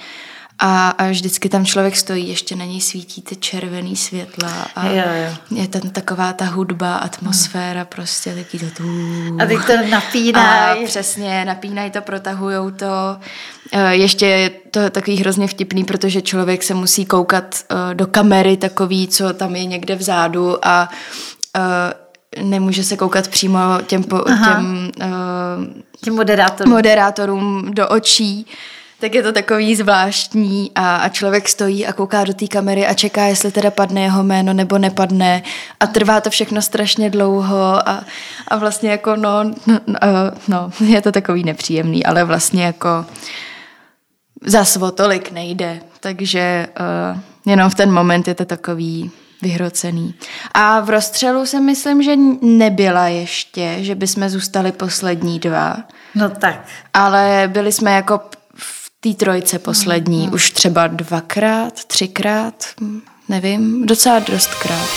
A, 0.64 0.88
a 0.90 1.08
vždycky 1.10 1.48
tam 1.48 1.66
člověk 1.66 1.96
stojí, 1.96 2.28
ještě 2.28 2.56
na 2.56 2.64
něj 2.64 2.80
svítí 2.80 3.22
ty 3.22 3.36
červený 3.36 3.96
světla 3.96 4.66
a 4.76 4.86
Jo, 4.86 4.94
jo. 4.94 5.58
je 5.60 5.68
tam 5.68 5.80
taková 5.80 6.32
ta 6.32 6.44
hudba, 6.44 6.96
atmosféra, 6.96 7.80
hmm. 7.80 7.86
prostě 7.88 8.34
taky 8.34 8.58
to 8.58 8.66
tu. 8.76 8.84
A 9.42 9.46
teď 9.46 9.58
to 9.66 9.72
napíná. 9.90 10.72
A 10.72 10.76
přesně, 10.86 11.44
napínají 11.44 11.90
to, 11.90 12.00
protahujou 12.00 12.70
to. 12.70 12.86
Eh, 13.72 13.94
Ještě 13.94 14.26
je 14.26 14.50
to 14.50 14.90
takový 14.90 15.16
hrozně 15.16 15.46
vtipný, 15.48 15.84
protože 15.84 16.22
člověk 16.22 16.62
se 16.62 16.74
musí 16.74 17.06
koukat 17.06 17.54
eh, 17.70 17.94
do 17.94 18.06
kamery 18.06 18.56
takový, 18.56 19.08
co 19.08 19.32
tam 19.32 19.56
je 19.56 19.64
někde 19.64 19.94
vzadu 19.96 20.66
a 20.66 20.88
eh, 21.56 22.42
nemůže 22.42 22.84
se 22.84 22.96
koukat 22.96 23.28
přímo 23.28 23.58
těm, 23.86 24.04
po, 24.04 24.24
Aha. 24.26 24.52
těm 24.54 24.90
Tím 26.04 26.14
moderátorům. 26.14 26.72
moderátorům 26.74 27.70
do 27.74 27.88
očí, 27.88 28.46
tak 29.02 29.14
je 29.14 29.22
to 29.22 29.32
takový 29.32 29.76
zvláštní 29.76 30.70
a, 30.74 30.96
a 30.96 31.08
člověk 31.08 31.48
stojí 31.48 31.86
a 31.86 31.92
kouká 31.92 32.24
do 32.24 32.34
té 32.34 32.46
kamery 32.46 32.86
a 32.86 32.94
čeká, 32.94 33.24
jestli 33.24 33.52
teda 33.52 33.70
padne 33.70 34.02
jeho 34.02 34.22
jméno 34.22 34.52
nebo 34.52 34.78
nepadne 34.78 35.42
a 35.80 35.86
trvá 35.86 36.20
to 36.20 36.30
všechno 36.30 36.62
strašně 36.62 37.10
dlouho 37.10 37.88
a, 37.88 38.04
a 38.48 38.56
vlastně 38.56 38.90
jako 38.90 39.16
no, 39.16 39.44
no, 39.66 39.98
no, 40.48 40.70
je 40.86 41.02
to 41.02 41.12
takový 41.12 41.44
nepříjemný, 41.44 42.06
ale 42.06 42.24
vlastně 42.24 42.64
jako 42.64 43.06
zas 44.46 44.76
o 44.76 44.90
tolik 44.90 45.32
nejde, 45.32 45.80
takže 46.00 46.66
uh, 47.14 47.20
jenom 47.46 47.70
v 47.70 47.74
ten 47.74 47.92
moment 47.92 48.28
je 48.28 48.34
to 48.34 48.44
takový 48.44 49.10
vyhrocený. 49.42 50.14
A 50.54 50.80
v 50.80 50.90
rozstřelu 50.90 51.46
si 51.46 51.60
myslím, 51.60 52.02
že 52.02 52.16
nebyla 52.42 53.08
ještě, 53.08 53.76
že 53.78 53.94
bychom 53.94 54.28
zůstali 54.28 54.72
poslední 54.72 55.38
dva. 55.38 55.76
No 56.14 56.30
tak. 56.30 56.64
Ale 56.94 57.50
byli 57.52 57.72
jsme 57.72 57.94
jako 57.94 58.20
té 59.02 59.14
trojce 59.14 59.58
poslední, 59.58 60.28
už 60.30 60.50
třeba 60.50 60.86
dvakrát, 60.86 61.84
třikrát, 61.84 62.64
nevím, 63.28 63.86
docela 63.86 64.18
dostkrát. 64.18 64.88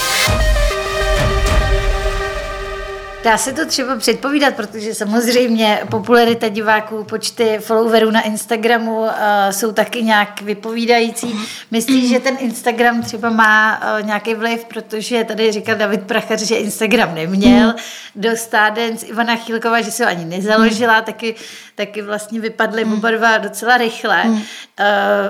Dá 3.26 3.38
se 3.38 3.54
to 3.54 3.66
třeba 3.66 3.96
předpovídat, 3.96 4.56
protože 4.56 4.96
samozřejmě 4.96 5.80
popularita 5.92 6.48
diváků, 6.48 7.04
počty 7.04 7.58
followerů 7.60 8.12
na 8.12 8.22
Instagramu 8.22 9.00
uh, 9.00 9.10
jsou 9.52 9.72
taky 9.72 10.04
nějak 10.04 10.42
vypovídající. 10.42 11.40
Myslíš, 11.72 12.10
že 12.10 12.20
ten 12.20 12.38
Instagram 12.40 13.02
třeba 13.02 13.30
má 13.30 13.82
uh, 14.00 14.06
nějaký 14.08 14.34
vliv, 14.34 14.66
protože 14.66 15.24
tady 15.24 15.52
říkal 15.52 15.76
David 15.76 16.02
Prachař, 16.02 16.42
že 16.42 16.56
Instagram 16.56 17.16
neměl. 17.16 17.74
Do 18.16 18.38
Stardance 18.38 19.06
Ivana 19.06 19.36
Chýlková, 19.36 19.82
že 19.82 19.92
se 19.92 20.04
ho 20.04 20.10
ani 20.10 20.26
nezaložila, 20.26 21.02
taky, 21.02 21.36
taky 21.76 22.02
vlastně 22.02 22.40
vypadly 22.40 22.86
oba 22.86 23.12
dva 23.12 23.38
docela 23.38 23.78
rychle. 23.78 24.24
Uh, 24.26 24.38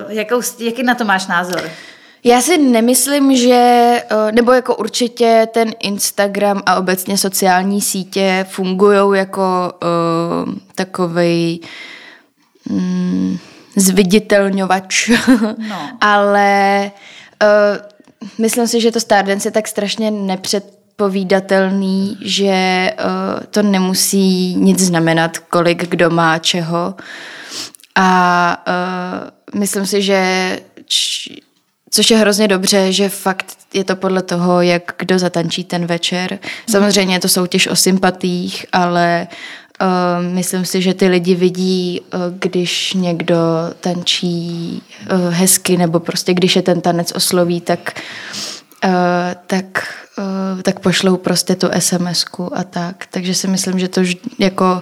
jakou, 0.08 0.41
jaký 0.60 0.84
na 0.84 0.95
to 0.95 1.05
máš 1.05 1.27
názor? 1.27 1.69
Já 2.27 2.41
si 2.41 2.57
nemyslím, 2.57 3.35
že, 3.35 3.53
eh, 4.09 4.31
nebo 4.31 4.51
jako 4.51 4.75
určitě 4.75 5.47
ten 5.53 5.71
Instagram 5.79 6.63
a 6.65 6.75
obecně 6.75 7.17
sociální 7.17 7.81
sítě 7.81 8.45
fungují 8.49 9.19
jako 9.19 9.73
uh, 9.83 9.89
takovej 10.75 11.59
mm, 12.69 13.38
zviditelňovač, 13.75 15.09
No. 15.69 15.89
ale 16.01 16.91
uh, 17.43 17.49
myslím 18.38 18.67
si, 18.67 18.81
že 18.81 18.91
to 18.91 18.99
Stardance 18.99 19.47
je 19.47 19.51
tak 19.51 19.67
strašně 19.67 20.11
nepředpovídatelný, 20.11 22.17
že 22.21 22.89
uh, 22.99 23.05
to 23.51 23.61
nemusí 23.61 24.55
nic 24.55 24.79
znamenat, 24.79 25.38
kolik 25.38 25.89
kdo 25.89 26.09
má 26.09 26.39
čeho. 26.39 26.95
A 27.95 28.63
uh, 28.67 28.73
myslím 29.59 29.85
si, 29.85 30.01
že 30.01 30.59
č, 30.85 31.29
Což 31.95 32.12
je 32.12 32.17
hrozně 32.17 32.47
dobře, 32.47 32.91
že 32.91 33.10
fakt 33.10 33.45
je 33.73 33.84
to 33.84 33.95
podle 33.95 34.21
toho, 34.21 34.62
jak 34.62 34.95
kdo 34.97 35.19
zatančí 35.19 35.63
ten 35.63 35.86
večer. 35.86 36.39
Samozřejmě 36.69 37.15
je 37.15 37.19
to 37.19 37.27
soutěž 37.27 37.67
o 37.67 37.75
sympatích, 37.75 38.65
ale 38.71 39.27
uh, 39.81 40.34
myslím 40.34 40.65
si, 40.65 40.81
že 40.81 40.93
ty 40.93 41.08
lidi 41.08 41.36
vidí, 41.36 42.01
uh, 42.01 42.19
když 42.39 42.93
někdo 42.93 43.38
tančí 43.79 44.81
uh, 45.12 45.34
hezky, 45.34 45.77
nebo 45.77 45.99
prostě 45.99 46.34
když 46.34 46.55
je 46.55 46.62
ten 46.62 46.81
tanec 46.81 47.12
osloví, 47.15 47.62
tak, 47.62 48.01
uh, 48.86 48.91
tak, 49.47 49.95
uh, 50.17 50.62
tak 50.62 50.79
pošlou 50.79 51.17
prostě 51.17 51.55
tu 51.55 51.67
SMS-ku 51.79 52.58
a 52.58 52.63
tak. 52.63 53.05
Takže 53.12 53.34
si 53.34 53.47
myslím, 53.47 53.79
že 53.79 53.88
to 53.88 54.01
jako 54.39 54.81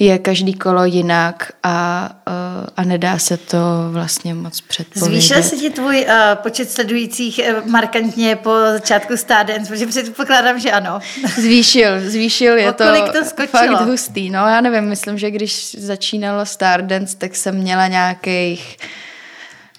je 0.00 0.18
každý 0.18 0.54
kolo 0.54 0.84
jinak 0.84 1.52
a, 1.62 2.10
uh, 2.28 2.66
a 2.76 2.84
nedá 2.84 3.18
se 3.18 3.36
to 3.36 3.58
vlastně 3.90 4.34
moc 4.34 4.60
předpovědět. 4.60 5.22
Zvýšil 5.22 5.42
se 5.42 5.56
ti 5.56 5.70
tvůj 5.70 6.06
uh, 6.08 6.12
počet 6.34 6.70
sledujících 6.70 7.40
uh, 7.62 7.70
markantně 7.70 8.36
po 8.36 8.50
začátku 8.72 9.16
Stardance, 9.16 9.72
protože 9.72 9.86
předpokládám, 9.86 10.60
že 10.60 10.72
ano. 10.72 10.98
Zvýšil, 11.34 12.10
zvýšil, 12.10 12.58
je 12.58 12.72
to, 12.72 12.84
kolik 12.84 13.12
to 13.12 13.24
skočilo? 13.24 13.76
fakt 13.76 13.86
hustý. 13.86 14.30
No 14.30 14.38
já 14.38 14.60
nevím, 14.60 14.84
myslím, 14.84 15.18
že 15.18 15.30
když 15.30 15.76
začínalo 15.78 16.46
Stardance, 16.46 17.16
tak 17.16 17.36
jsem 17.36 17.54
měla 17.54 17.86
nějakých, 17.86 18.76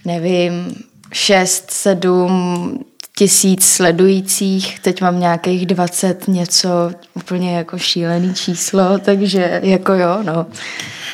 nevím, 0.05 0.75
šest, 1.13 1.71
sedm 1.71 2.85
tisíc 3.17 3.65
sledujících, 3.65 4.79
teď 4.79 5.01
mám 5.01 5.19
nějakých 5.19 5.65
20 5.65 6.27
něco, 6.27 6.91
úplně 7.13 7.57
jako 7.57 7.77
šílený 7.77 8.33
číslo, 8.33 8.99
takže 8.99 9.59
jako 9.63 9.93
jo, 9.93 10.19
no. 10.23 10.45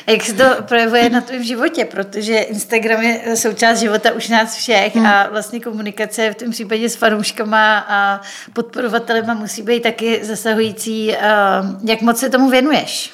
Jak 0.06 0.24
se 0.24 0.32
to 0.32 0.44
projevuje 0.62 1.10
na 1.10 1.20
tvém 1.20 1.44
životě, 1.44 1.84
protože 1.84 2.38
Instagram 2.38 3.02
je 3.02 3.36
součást 3.36 3.78
života 3.78 4.12
už 4.12 4.28
nás 4.28 4.56
všech 4.56 4.96
hmm. 4.96 5.06
a 5.06 5.28
vlastně 5.28 5.60
komunikace 5.60 6.30
v 6.30 6.34
tom 6.34 6.50
případě 6.50 6.88
s 6.88 6.96
fanouškama 6.96 7.78
a 7.88 8.20
podporovatelema 8.52 9.34
musí 9.34 9.62
být 9.62 9.82
taky 9.82 10.24
zasahující. 10.24 11.14
Jak 11.84 12.00
moc 12.00 12.18
se 12.18 12.30
tomu 12.30 12.50
věnuješ? 12.50 13.12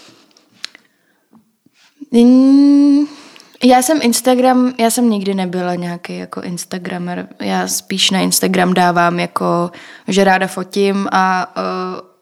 Mm, 3.64 3.70
já 3.70 3.83
jsem 3.83 3.98
Instagram, 4.03 4.72
já 4.79 4.90
jsem 4.90 5.11
nikdy 5.11 5.35
nebyla 5.35 5.74
nějaký 5.74 6.18
jako 6.18 6.40
Instagramer. 6.42 7.27
Já 7.40 7.68
spíš 7.68 8.11
na 8.11 8.20
Instagram 8.20 8.74
dávám 8.74 9.20
jako, 9.20 9.70
že 10.09 10.24
ráda 10.24 10.46
fotím 10.46 11.09
a 11.12 11.53
uh, 11.57 11.62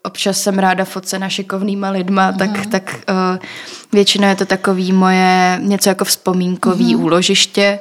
občas 0.03 0.39
jsem 0.41 0.59
ráda 0.59 0.85
fotce 0.85 1.19
na 1.19 1.29
šikovnýma 1.29 1.91
lidma, 1.91 2.33
tak, 2.33 2.51
Mhm. 2.51 2.71
tak 2.71 2.95
uh, 3.11 3.39
většinou 3.93 4.29
je 4.29 4.35
to 4.37 4.47
takový 4.47 4.93
moje 4.93 5.59
něco 5.63 5.89
jako 5.89 6.05
vzpomínkový 6.05 6.95
Mhm. 6.95 7.05
úložiště. 7.05 7.79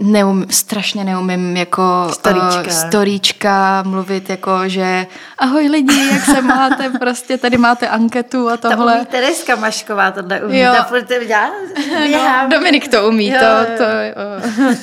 Neum, 0.00 0.44
strašně 0.50 1.04
neumím 1.04 1.56
jako 1.56 2.08
Storíčka. 2.12 2.60
uh, 2.60 2.68
storíčka 2.68 3.82
mluvit 3.86 4.30
jako, 4.30 4.68
že 4.68 5.06
ahoj 5.38 5.68
lidi, 5.68 6.08
jak 6.12 6.24
se 6.24 6.42
máte, 6.42 6.90
prostě 7.00 7.38
tady 7.38 7.58
máte 7.58 7.88
anketu 7.88 8.48
a 8.50 8.56
tohle. 8.56 8.96
umí 8.98 9.06
Tereska 9.06 9.56
Mašková 9.56 10.10
tohle 10.10 10.40
umí. 10.42 10.58
Jo. 10.58 10.72
Ta 10.76 10.82
furt 10.82 11.08
dělá, 11.08 11.50
No. 12.10 12.48
Dominik 12.50 12.88
to 12.88 13.08
umí, 13.08 13.26
Jo, 13.28 13.38
to, 13.38 13.44
jo. 13.72 13.78
to 13.78 13.84
jo. 13.84 14.78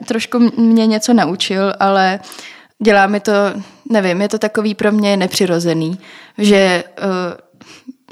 trošku 0.06 0.38
mě 0.56 0.86
něco 0.86 1.12
naučil, 1.12 1.72
ale 1.80 2.20
dělá 2.82 3.06
mi 3.06 3.20
to, 3.20 3.32
nevím, 3.90 4.22
je 4.22 4.28
to 4.28 4.38
takový 4.38 4.74
pro 4.74 4.92
mě 4.92 5.16
nepřirozený, 5.16 5.98
že 6.38 6.84
uh, 7.02 7.08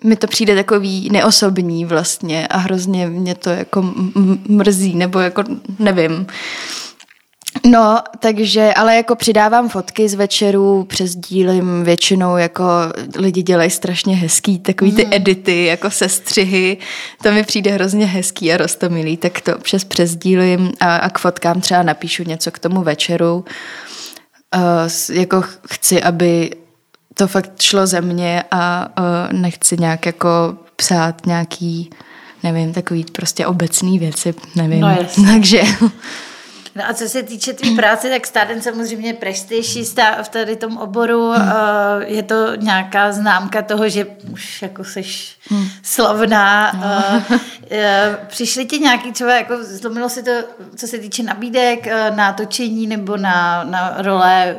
mi 0.04 0.16
to 0.16 0.26
přijde 0.26 0.54
takový 0.54 1.08
neosobní 1.12 1.84
vlastně 1.84 2.46
a 2.46 2.58
hrozně 2.58 3.06
mě 3.06 3.34
to 3.34 3.50
jako 3.50 3.94
mrzí, 4.48 4.94
nebo 4.94 5.18
jako 5.18 5.44
nevím. 5.78 6.26
No, 7.66 7.98
takže, 8.18 8.74
ale 8.74 8.96
jako 8.96 9.16
přidávám 9.16 9.68
fotky 9.68 10.08
z 10.08 10.14
večerů, 10.14 10.84
přesdílím 10.84 11.84
většinou, 11.84 12.36
jako 12.36 12.64
lidi 13.16 13.42
dělají 13.42 13.70
strašně 13.70 14.16
hezký, 14.16 14.58
takový 14.58 14.92
ty 14.92 15.08
edity, 15.10 15.64
jako 15.64 15.90
sestřihy, 15.90 16.76
to 17.22 17.32
mi 17.32 17.42
přijde 17.42 17.70
hrozně 17.70 18.06
hezký 18.06 18.52
a 18.52 18.56
rostomilý, 18.56 19.16
tak 19.16 19.40
to 19.40 19.58
přes 19.58 19.84
přesdílím 19.84 20.72
a, 20.80 20.96
a 20.96 21.10
k 21.10 21.18
fotkám 21.18 21.60
třeba 21.60 21.82
napíšu 21.82 22.22
něco 22.22 22.50
k 22.50 22.58
tomu 22.58 22.82
večeru. 22.82 23.44
Uh, 24.56 24.90
jako 25.12 25.44
chci, 25.68 26.02
aby 26.02 26.50
to 27.14 27.28
fakt 27.28 27.62
šlo 27.62 27.86
ze 27.86 28.00
mě 28.00 28.44
a 28.50 28.88
uh, 28.98 29.38
nechci 29.38 29.76
nějak 29.80 30.06
jako 30.06 30.56
psát 30.76 31.26
nějaký, 31.26 31.90
nevím, 32.42 32.72
takový 32.72 33.04
prostě 33.04 33.46
obecný 33.46 33.98
věci, 33.98 34.34
nevím. 34.56 34.80
No 34.80 34.96
Takže... 35.32 35.62
No 36.74 36.82
a 36.88 36.94
co 36.94 37.08
se 37.08 37.22
týče 37.22 37.52
tvý 37.52 37.76
práce, 37.76 38.10
tak 38.10 38.26
Staden 38.26 38.62
samozřejmě 38.62 39.14
prestiž 39.14 39.78
v 40.22 40.28
tady 40.28 40.56
tom 40.56 40.76
oboru. 40.76 41.30
Hmm. 41.30 41.52
Je 42.02 42.22
to 42.22 42.56
nějaká 42.56 43.12
známka 43.12 43.62
toho, 43.62 43.88
že 43.88 44.06
už 44.32 44.62
jako 44.62 44.84
seš 44.84 45.36
hmm. 45.48 45.68
slavná. 45.82 46.72
No. 46.72 47.38
Přišli 48.26 48.66
ti 48.66 48.78
nějaký 48.78 49.12
třeba, 49.12 49.34
jako 49.34 49.54
zlomilo 49.60 50.08
si 50.08 50.22
to, 50.22 50.30
co 50.76 50.86
se 50.86 50.98
týče 50.98 51.22
nabídek, 51.22 51.86
na 52.14 52.32
točení 52.32 52.86
nebo 52.86 53.16
na, 53.16 53.64
na 53.64 53.94
role 53.98 54.56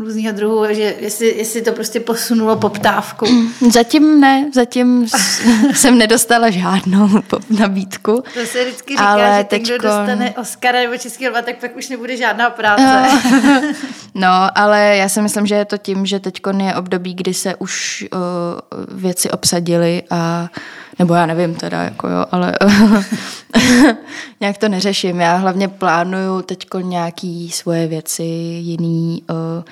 různého 0.00 0.32
druhu, 0.32 0.66
že 0.70 0.94
jestli, 1.00 1.26
jestli 1.38 1.62
to 1.62 1.72
prostě 1.72 2.00
posunulo 2.00 2.56
poptávku. 2.56 3.26
Zatím 3.70 4.20
ne, 4.20 4.50
zatím 4.54 5.06
jsem 5.74 5.98
nedostala 5.98 6.50
žádnou 6.50 7.08
nabídku. 7.58 8.24
To 8.34 8.46
se 8.46 8.64
vždycky 8.64 8.92
říká, 8.92 9.04
ale 9.04 9.38
že 9.38 9.44
ten, 9.44 9.60
teďko... 9.60 9.78
kdo 9.78 9.88
dostane 9.88 10.30
Oscara 10.30 10.80
nebo 10.80 10.96
Český 10.96 11.28
lva, 11.28 11.42
tak 11.42 11.56
pak 11.56 11.76
už 11.76 11.88
nebude 11.88 12.16
žádná 12.16 12.50
práce. 12.50 13.08
no, 14.14 14.48
ale 14.54 14.96
já 14.96 15.08
si 15.08 15.22
myslím, 15.22 15.46
že 15.46 15.54
je 15.54 15.64
to 15.64 15.78
tím, 15.78 16.06
že 16.06 16.20
teď 16.20 16.40
je 16.58 16.74
období, 16.74 17.14
kdy 17.14 17.34
se 17.34 17.54
už 17.54 18.04
uh, 18.14 18.20
věci 19.00 19.30
obsadily 19.30 20.02
a 20.10 20.48
nebo 20.98 21.14
já 21.14 21.26
nevím 21.26 21.54
teda, 21.54 21.82
jako 21.82 22.08
jo, 22.08 22.24
ale 22.32 22.58
nějak 24.40 24.58
to 24.58 24.68
neřeším. 24.68 25.20
Já 25.20 25.36
hlavně 25.36 25.68
plánuju 25.68 26.42
teď 26.42 26.66
nějaký 26.82 27.50
svoje 27.50 27.86
věci 27.86 28.22
jiný, 28.22 29.22
uh, 29.30 29.64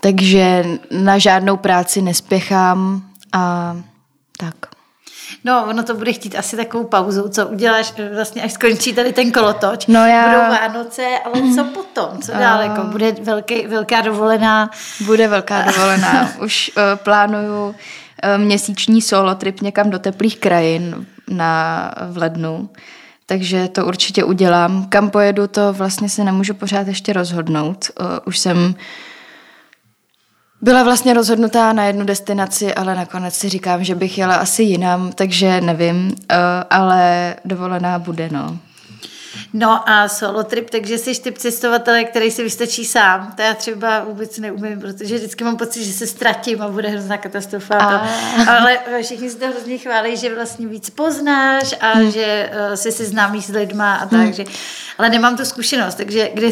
takže 0.00 0.64
na 0.90 1.18
žádnou 1.18 1.56
práci 1.56 2.02
nespěchám 2.02 3.02
a 3.32 3.76
tak. 4.38 4.54
No, 5.44 5.66
ono 5.68 5.82
to 5.82 5.94
bude 5.94 6.12
chtít 6.12 6.36
asi 6.38 6.56
takovou 6.56 6.84
pauzu, 6.84 7.28
co 7.28 7.46
uděláš 7.46 7.94
vlastně, 8.14 8.42
až 8.42 8.52
skončí 8.52 8.92
tady 8.92 9.12
ten 9.12 9.32
kolotoč. 9.32 9.86
No 9.86 10.06
já... 10.06 10.28
Budou 10.28 10.40
Vánoce, 10.40 11.06
ale 11.24 11.54
co 11.54 11.64
potom? 11.64 12.22
Co 12.22 12.32
dál? 12.32 12.62
Jako 12.62 12.82
bude 12.82 13.12
velký, 13.12 13.66
velká 13.66 14.00
dovolená? 14.00 14.70
Bude 15.06 15.28
velká 15.28 15.62
dovolená. 15.62 16.30
Už 16.40 16.70
uh, 16.76 16.82
plánuju 16.96 17.74
Eh, 17.74 18.07
měsíční 18.36 19.02
solo 19.02 19.34
trip 19.34 19.60
někam 19.60 19.90
do 19.90 19.98
teplých 19.98 20.38
krajin 20.38 21.06
na, 21.28 21.94
v 22.10 22.16
lednu. 22.16 22.70
Takže 23.26 23.68
to 23.68 23.86
určitě 23.86 24.24
udělám. 24.24 24.86
Kam 24.88 25.10
pojedu, 25.10 25.46
to 25.46 25.72
vlastně 25.72 26.08
se 26.08 26.24
nemůžu 26.24 26.54
pořád 26.54 26.88
ještě 26.88 27.12
rozhodnout. 27.12 27.90
Uh, 28.00 28.06
už 28.24 28.38
jsem 28.38 28.74
byla 30.60 30.82
vlastně 30.82 31.14
rozhodnutá 31.14 31.72
na 31.72 31.84
jednu 31.84 32.04
destinaci, 32.04 32.74
ale 32.74 32.94
nakonec 32.94 33.34
si 33.34 33.48
říkám, 33.48 33.84
že 33.84 33.94
bych 33.94 34.18
jela 34.18 34.34
asi 34.34 34.62
jinam, 34.62 35.12
takže 35.12 35.60
nevím, 35.60 36.06
uh, 36.06 36.36
ale 36.70 37.34
dovolená 37.44 37.98
bude, 37.98 38.28
no. 38.32 38.58
No 39.52 39.90
a 39.90 40.08
solo 40.08 40.44
trip, 40.44 40.70
takže 40.70 40.98
jsi 40.98 41.20
typ 41.22 41.38
cestovatele, 41.38 42.04
který 42.04 42.30
si 42.30 42.42
vystačí 42.42 42.84
sám. 42.84 43.32
To 43.36 43.42
já 43.42 43.54
třeba 43.54 44.04
vůbec 44.04 44.38
neumím, 44.38 44.80
protože 44.80 45.16
vždycky 45.16 45.44
mám 45.44 45.56
pocit, 45.56 45.84
že 45.84 45.92
se 45.92 46.06
ztratím 46.06 46.62
a 46.62 46.68
bude 46.68 46.88
hrozná 46.88 47.16
katastrofa. 47.18 47.78
A... 47.78 48.08
Ale 48.58 48.78
všichni 49.02 49.30
si 49.30 49.36
to 49.36 49.48
hrozně 49.48 49.78
chválí, 49.78 50.16
že 50.16 50.34
vlastně 50.34 50.66
víc 50.66 50.90
poznáš 50.90 51.74
a 51.80 51.92
hmm. 51.92 52.10
že 52.10 52.50
uh, 52.68 52.74
jsi 52.74 52.92
si 52.92 53.04
známý 53.04 53.42
s 53.42 53.48
lidma 53.48 53.96
a 53.96 54.06
tak. 54.06 54.20
Hmm. 54.20 54.32
Že... 54.32 54.44
Ale 54.98 55.08
nemám 55.08 55.36
tu 55.36 55.44
zkušenost, 55.44 55.94
takže 55.94 56.30
kde, 56.34 56.50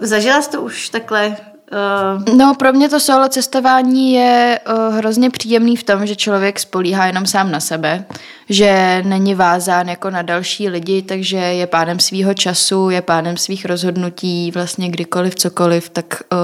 zažila 0.00 0.42
jsi 0.42 0.50
to 0.50 0.62
už 0.62 0.88
takhle 0.88 1.36
Uh... 1.72 2.34
No, 2.36 2.54
pro 2.54 2.72
mě 2.72 2.88
to 2.88 3.00
solo 3.00 3.28
cestování 3.28 4.12
je 4.12 4.60
uh, 4.68 4.96
hrozně 4.96 5.30
příjemný 5.30 5.76
v 5.76 5.82
tom, 5.82 6.06
že 6.06 6.16
člověk 6.16 6.58
spolíhá 6.58 7.06
jenom 7.06 7.26
sám 7.26 7.50
na 7.50 7.60
sebe, 7.60 8.04
že 8.48 9.02
není 9.06 9.34
vázán 9.34 9.88
jako 9.88 10.10
na 10.10 10.22
další 10.22 10.68
lidi, 10.68 11.02
takže 11.02 11.36
je 11.36 11.66
pánem 11.66 12.00
svýho 12.00 12.34
času, 12.34 12.90
je 12.90 13.02
pánem 13.02 13.36
svých 13.36 13.64
rozhodnutí, 13.64 14.50
vlastně 14.50 14.88
kdykoliv, 14.88 15.34
cokoliv, 15.34 15.88
tak 15.88 16.22
uh, 16.32 16.38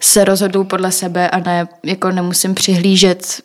se 0.00 0.24
rozhodu 0.24 0.64
podle 0.64 0.92
sebe 0.92 1.30
a 1.30 1.38
ne, 1.38 1.68
jako 1.84 2.10
nemusím 2.10 2.54
přihlížet 2.54 3.42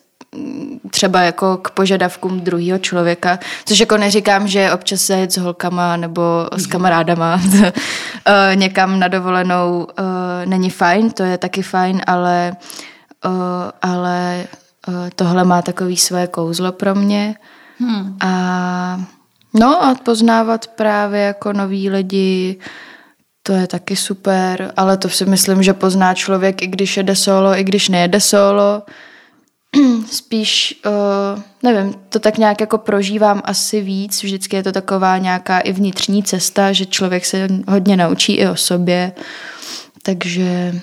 třeba 0.90 1.20
jako 1.20 1.56
k 1.56 1.70
požadavkům 1.70 2.40
druhého 2.40 2.78
člověka, 2.78 3.38
což 3.64 3.80
jako 3.80 3.96
neříkám, 3.96 4.48
že 4.48 4.72
občas 4.72 5.00
se 5.00 5.14
jet 5.14 5.32
s 5.32 5.36
holkama 5.36 5.96
nebo 5.96 6.22
s 6.56 6.66
kamarádama 6.66 7.40
eh, 8.26 8.56
někam 8.56 8.98
na 8.98 9.08
dovolenou 9.08 9.86
eh, 9.98 10.46
není 10.46 10.70
fajn, 10.70 11.10
to 11.10 11.22
je 11.22 11.38
taky 11.38 11.62
fajn, 11.62 12.02
ale, 12.06 12.56
eh, 13.26 13.70
ale 13.82 14.44
tohle 15.14 15.44
má 15.44 15.62
takový 15.62 15.96
své 15.96 16.26
kouzlo 16.26 16.72
pro 16.72 16.94
mě. 16.94 17.34
Hmm. 17.78 18.16
a 18.20 19.00
no 19.54 19.84
a 19.84 19.94
poznávat 19.94 20.66
právě 20.66 21.20
jako 21.20 21.52
noví 21.52 21.90
lidi, 21.90 22.58
to 23.42 23.52
je 23.52 23.66
taky 23.66 23.96
super, 23.96 24.72
ale 24.76 24.96
to 24.96 25.08
si 25.08 25.24
myslím, 25.24 25.62
že 25.62 25.72
pozná 25.74 26.14
člověk, 26.14 26.62
i 26.62 26.66
když 26.66 26.96
jede 26.96 27.16
solo, 27.16 27.58
i 27.58 27.64
když 27.64 27.88
nejede 27.88 28.20
solo, 28.20 28.82
spíš, 30.10 30.80
uh, 30.86 31.42
nevím, 31.62 31.94
to 32.08 32.18
tak 32.18 32.38
nějak 32.38 32.60
jako 32.60 32.78
prožívám 32.78 33.42
asi 33.44 33.80
víc. 33.80 34.22
Vždycky 34.22 34.56
je 34.56 34.62
to 34.62 34.72
taková 34.72 35.18
nějaká 35.18 35.58
i 35.58 35.72
vnitřní 35.72 36.22
cesta, 36.22 36.72
že 36.72 36.86
člověk 36.86 37.26
se 37.26 37.48
hodně 37.68 37.96
naučí 37.96 38.34
i 38.34 38.48
o 38.48 38.56
sobě. 38.56 39.12
Takže, 40.02 40.74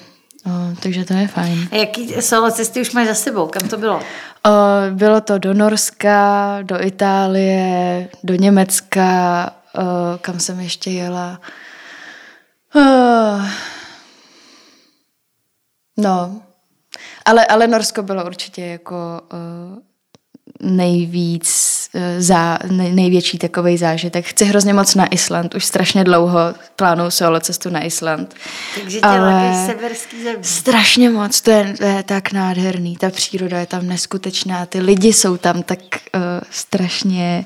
uh, 0.45 0.73
takže 0.79 1.06
to 1.06 1.13
je 1.13 1.27
fajn. 1.27 1.67
A 1.71 1.75
jaký 1.75 2.13
solo 2.21 2.51
cesty 2.51 2.82
už 2.82 2.91
máš 2.91 3.08
za 3.08 3.13
sebou? 3.13 3.47
Kam 3.47 3.69
to 3.69 3.77
bylo? 3.77 3.95
Uh, 3.95 4.97
bylo 4.97 5.21
to 5.21 5.38
do 5.38 5.53
Norska, 5.53 6.58
do 6.62 6.86
Itálie, 6.86 8.10
do 8.23 8.36
Německa, 8.36 9.49
uh, 9.77 9.84
kam 10.21 10.39
jsem 10.39 10.60
ještě 10.60 10.91
jela. 10.91 11.41
Uh, 12.75 13.45
no, 15.97 16.41
ale, 17.25 17.45
ale 17.45 17.67
Norsko 17.67 18.03
bylo 18.03 18.25
určitě 18.25 18.62
jako 18.65 19.21
uh, 19.33 19.77
nejvíc, 20.71 21.89
uh, 21.93 22.01
zá, 22.17 22.59
nej, 22.71 22.91
největší 22.91 23.38
takový 23.38 23.77
zážitek. 23.77 24.25
Chci 24.25 24.45
hrozně 24.45 24.73
moc 24.73 24.95
na 24.95 25.07
Island, 25.07 25.55
už 25.55 25.65
strašně 25.65 26.03
dlouho 26.03 26.39
plánuju 26.75 27.12
solo 27.12 27.39
cestu 27.39 27.69
na 27.69 27.83
Island. 27.83 28.36
Takže 28.75 28.99
tě 28.99 29.05
ale 29.05 29.65
severský 29.65 30.23
země. 30.23 30.43
Strašně 30.43 31.09
moc, 31.09 31.41
to 31.41 31.51
je, 31.51 31.73
to 31.77 31.83
je 31.83 32.03
tak 32.03 32.31
nádherný, 32.31 32.97
ta 32.97 33.09
příroda 33.09 33.59
je 33.59 33.65
tam 33.65 33.88
neskutečná, 33.88 34.65
ty 34.65 34.79
lidi 34.79 35.13
jsou 35.13 35.38
tam 35.38 35.63
tak 35.63 35.79
uh, 35.79 36.21
strašně 36.49 37.45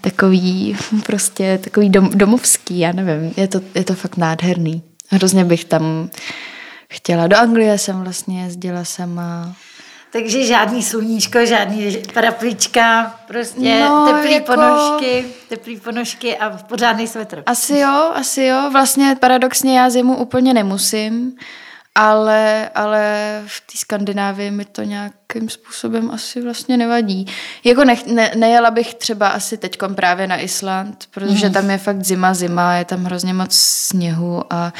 takový, 0.00 0.76
prostě 1.06 1.58
takový 1.64 1.90
dom, 1.90 2.10
domovský, 2.14 2.78
já 2.78 2.92
nevím, 2.92 3.34
je 3.36 3.48
to, 3.48 3.60
je 3.74 3.84
to 3.84 3.94
fakt 3.94 4.16
nádherný. 4.16 4.82
Hrozně 5.08 5.44
bych 5.44 5.64
tam 5.64 6.10
chtěla. 6.92 7.26
Do 7.26 7.36
Anglie 7.36 7.78
jsem 7.78 8.02
vlastně 8.02 8.42
jezdila 8.42 8.84
sama. 8.84 9.54
Takže 10.12 10.44
žádný 10.44 10.82
sluníčko, 10.82 11.46
žádný 11.46 11.98
paraplička, 12.14 13.14
prostě 13.26 13.80
no, 13.80 14.12
teplý 14.12 14.32
jako... 14.32 14.54
ponožky, 14.54 15.24
teplý 15.48 15.80
ponožky 15.80 16.36
a 16.36 16.50
pořádný 16.50 17.08
svetr. 17.08 17.42
Asi 17.46 17.78
jo, 17.78 18.12
asi 18.14 18.42
jo. 18.42 18.70
Vlastně 18.72 19.16
paradoxně 19.20 19.78
já 19.78 19.90
zimu 19.90 20.16
úplně 20.16 20.54
nemusím 20.54 21.36
ale, 21.94 22.68
ale 22.74 23.42
v 23.46 23.60
té 23.60 23.78
Skandinávii 23.78 24.50
mi 24.50 24.64
to 24.64 24.82
nějakým 24.82 25.48
způsobem 25.48 26.10
asi 26.10 26.40
vlastně 26.40 26.76
nevadí. 26.76 27.26
Jako 27.64 27.84
ne, 27.84 27.96
ne, 28.06 28.32
nejela 28.36 28.70
bych 28.70 28.94
třeba 28.94 29.28
asi 29.28 29.56
teď 29.56 29.78
právě 29.94 30.26
na 30.26 30.36
Island, 30.36 31.04
protože 31.10 31.46
mm. 31.46 31.52
tam 31.52 31.70
je 31.70 31.78
fakt 31.78 32.04
zima, 32.04 32.34
zima, 32.34 32.74
je 32.74 32.84
tam 32.84 33.04
hrozně 33.04 33.34
moc 33.34 33.54
sněhu 33.54 34.42
a 34.50 34.72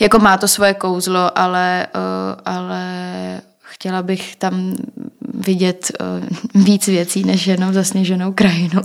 jako 0.00 0.18
má 0.18 0.38
to 0.38 0.48
svoje 0.48 0.74
kouzlo, 0.74 1.38
ale, 1.38 1.86
uh, 1.94 2.40
ale 2.44 2.82
chtěla 3.60 4.02
bych 4.02 4.36
tam 4.36 4.76
vidět 5.34 5.92
uh, 6.54 6.64
víc 6.64 6.86
věcí, 6.86 7.24
než 7.24 7.46
jenom 7.46 7.74
zasněženou 7.74 8.32
krajinu. 8.32 8.82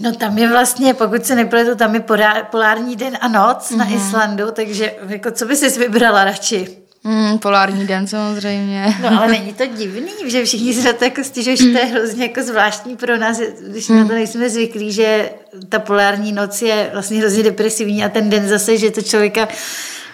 No 0.00 0.12
tam 0.12 0.38
je 0.38 0.48
vlastně, 0.48 0.94
pokud 0.94 1.24
se 1.24 1.34
nepletu, 1.34 1.74
tam 1.74 1.94
je 1.94 2.04
polární 2.50 2.96
den 2.96 3.18
a 3.20 3.28
noc 3.28 3.70
mm-hmm. 3.70 3.76
na 3.76 3.84
mhm. 3.84 3.94
Islandu, 3.94 4.50
takže 4.52 4.94
jako 5.08 5.30
co 5.30 5.46
by 5.46 5.56
si 5.56 5.78
vybrala 5.78 6.24
radši? 6.24 6.87
Mm, 7.04 7.38
polární 7.38 7.86
den 7.86 8.06
samozřejmě. 8.06 8.96
No 9.02 9.22
ale 9.22 9.28
není 9.28 9.54
to 9.54 9.66
divný, 9.66 10.10
že 10.26 10.44
všichni 10.44 10.74
se 10.74 10.92
to 10.92 11.04
jako 11.04 11.24
stěžují, 11.24 11.56
že 11.56 11.64
to 11.64 11.78
je 11.78 11.84
hrozně 11.84 12.22
jako 12.26 12.42
zvláštní 12.42 12.96
pro 12.96 13.16
nás, 13.16 13.40
když 13.70 13.88
mm. 13.88 13.98
na 13.98 14.06
to 14.06 14.12
nejsme 14.12 14.50
zvyklí, 14.50 14.92
že 14.92 15.30
ta 15.68 15.78
polární 15.78 16.32
noc 16.32 16.62
je 16.62 16.90
vlastně 16.92 17.18
hrozně 17.18 17.42
depresivní 17.42 18.04
a 18.04 18.08
ten 18.08 18.30
den 18.30 18.48
zase, 18.48 18.78
že 18.78 18.90
to 18.90 19.02
člověka 19.02 19.48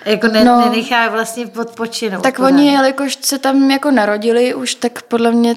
Jako 0.05 0.27
ne, 0.27 0.45
No. 0.45 0.61
nenechá 0.61 1.09
vlastně 1.09 1.47
odpočinout. 1.61 2.23
Tak 2.23 2.37
pořádně. 2.37 2.57
oni, 2.63 2.73
jelikož 2.73 3.19
se 3.21 3.39
tam 3.39 3.71
jako 3.71 3.91
narodili 3.91 4.55
už, 4.55 4.75
tak 4.75 5.03
podle 5.03 5.33
mě 5.33 5.57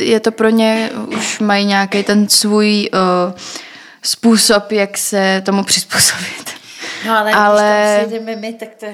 je 0.00 0.20
to 0.20 0.32
pro 0.32 0.48
ně, 0.48 0.90
už 1.16 1.38
mají 1.38 1.64
nějaký 1.64 2.02
ten 2.02 2.28
svůj 2.28 2.90
uh, 2.92 3.34
způsob, 4.02 4.72
jak 4.72 4.98
se 4.98 5.42
tomu 5.44 5.64
přizpůsobit. 5.64 6.55
No 7.06 7.18
ale, 7.18 7.32
ale- 7.32 8.04
když 8.06 8.18
tam 8.18 8.40
my, 8.40 8.52
tak 8.52 8.68
to. 8.80 8.86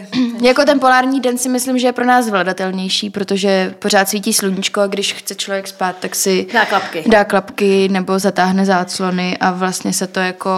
Jako 0.46 0.64
ten 0.64 0.80
polární 0.80 1.20
den 1.20 1.38
si 1.38 1.48
myslím, 1.48 1.78
že 1.78 1.86
je 1.86 1.92
pro 1.92 2.04
nás 2.04 2.24
zvladatelnější, 2.26 3.10
protože 3.10 3.74
pořád 3.78 4.08
svítí 4.08 4.32
sluníčko 4.32 4.80
a 4.80 4.86
když 4.86 5.12
chce 5.12 5.34
člověk 5.34 5.68
spát, 5.68 5.96
tak 6.00 6.14
si 6.14 6.46
Dá 6.52 6.64
klapky. 6.64 7.04
dá 7.06 7.24
klapky 7.24 7.88
nebo 7.88 8.18
zatáhne 8.18 8.64
záclony 8.64 9.38
a 9.40 9.50
vlastně 9.50 9.92
se 9.92 10.06
to 10.06 10.20
jako 10.20 10.50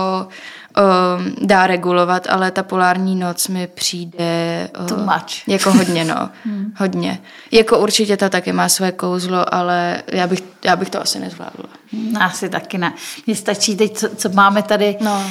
um, 0.77 1.35
dá 1.47 1.67
regulovat, 1.67 2.27
ale 2.31 2.51
ta 2.51 2.63
polární 2.63 3.17
noc 3.17 3.49
mi 3.49 3.67
přijde 3.67 4.69
uh, 4.81 4.87
Too 4.87 4.99
much. 4.99 5.49
jako 5.49 5.73
hodně, 5.73 6.05
no. 6.05 6.31
hodně. 6.77 7.19
Jako 7.51 7.79
určitě 7.79 8.17
ta 8.17 8.29
taky 8.29 8.53
má 8.53 8.69
své 8.69 8.93
kouzlo, 8.93 9.55
ale 9.55 10.03
já 10.13 10.27
bych, 10.27 10.43
já 10.65 10.77
bych 10.77 10.91
to 10.91 11.03
asi 11.03 11.19
nezvládla. 11.19 11.65
No, 11.93 12.23
Asi 12.23 12.49
taky 12.49 12.79
ne. 12.79 12.93
Mně 13.27 13.37
stačí 13.37 13.77
teď, 13.77 13.97
co, 13.97 14.09
co 14.17 14.29
máme 14.29 14.63
tady. 14.63 14.97
No, 15.01 15.25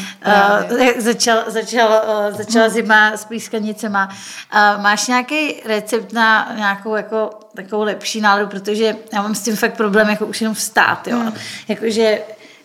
uh, 0.71 0.77
začal, 0.97 1.43
začal, 1.47 1.89
uh, 1.89 2.37
začala 2.37 2.69
zima 2.69 3.11
s 3.11 3.25
plískanicema. 3.25 4.07
Uh, 4.07 4.83
máš 4.83 5.07
nějaký 5.07 5.61
recept 5.65 6.13
na 6.13 6.53
nějakou 6.55 6.95
jako 6.95 7.29
takovou 7.55 7.83
lepší 7.83 8.21
náladu, 8.21 8.47
protože 8.47 8.95
já 9.13 9.21
mám 9.21 9.35
s 9.35 9.41
tím 9.43 9.55
fakt 9.55 9.77
problém 9.77 10.09
jako 10.09 10.25
už 10.25 10.41
jenom 10.41 10.55
vstát, 10.55 11.07
jo. 11.07 11.19
Hmm. 11.19 11.33
Jakože 11.67 12.19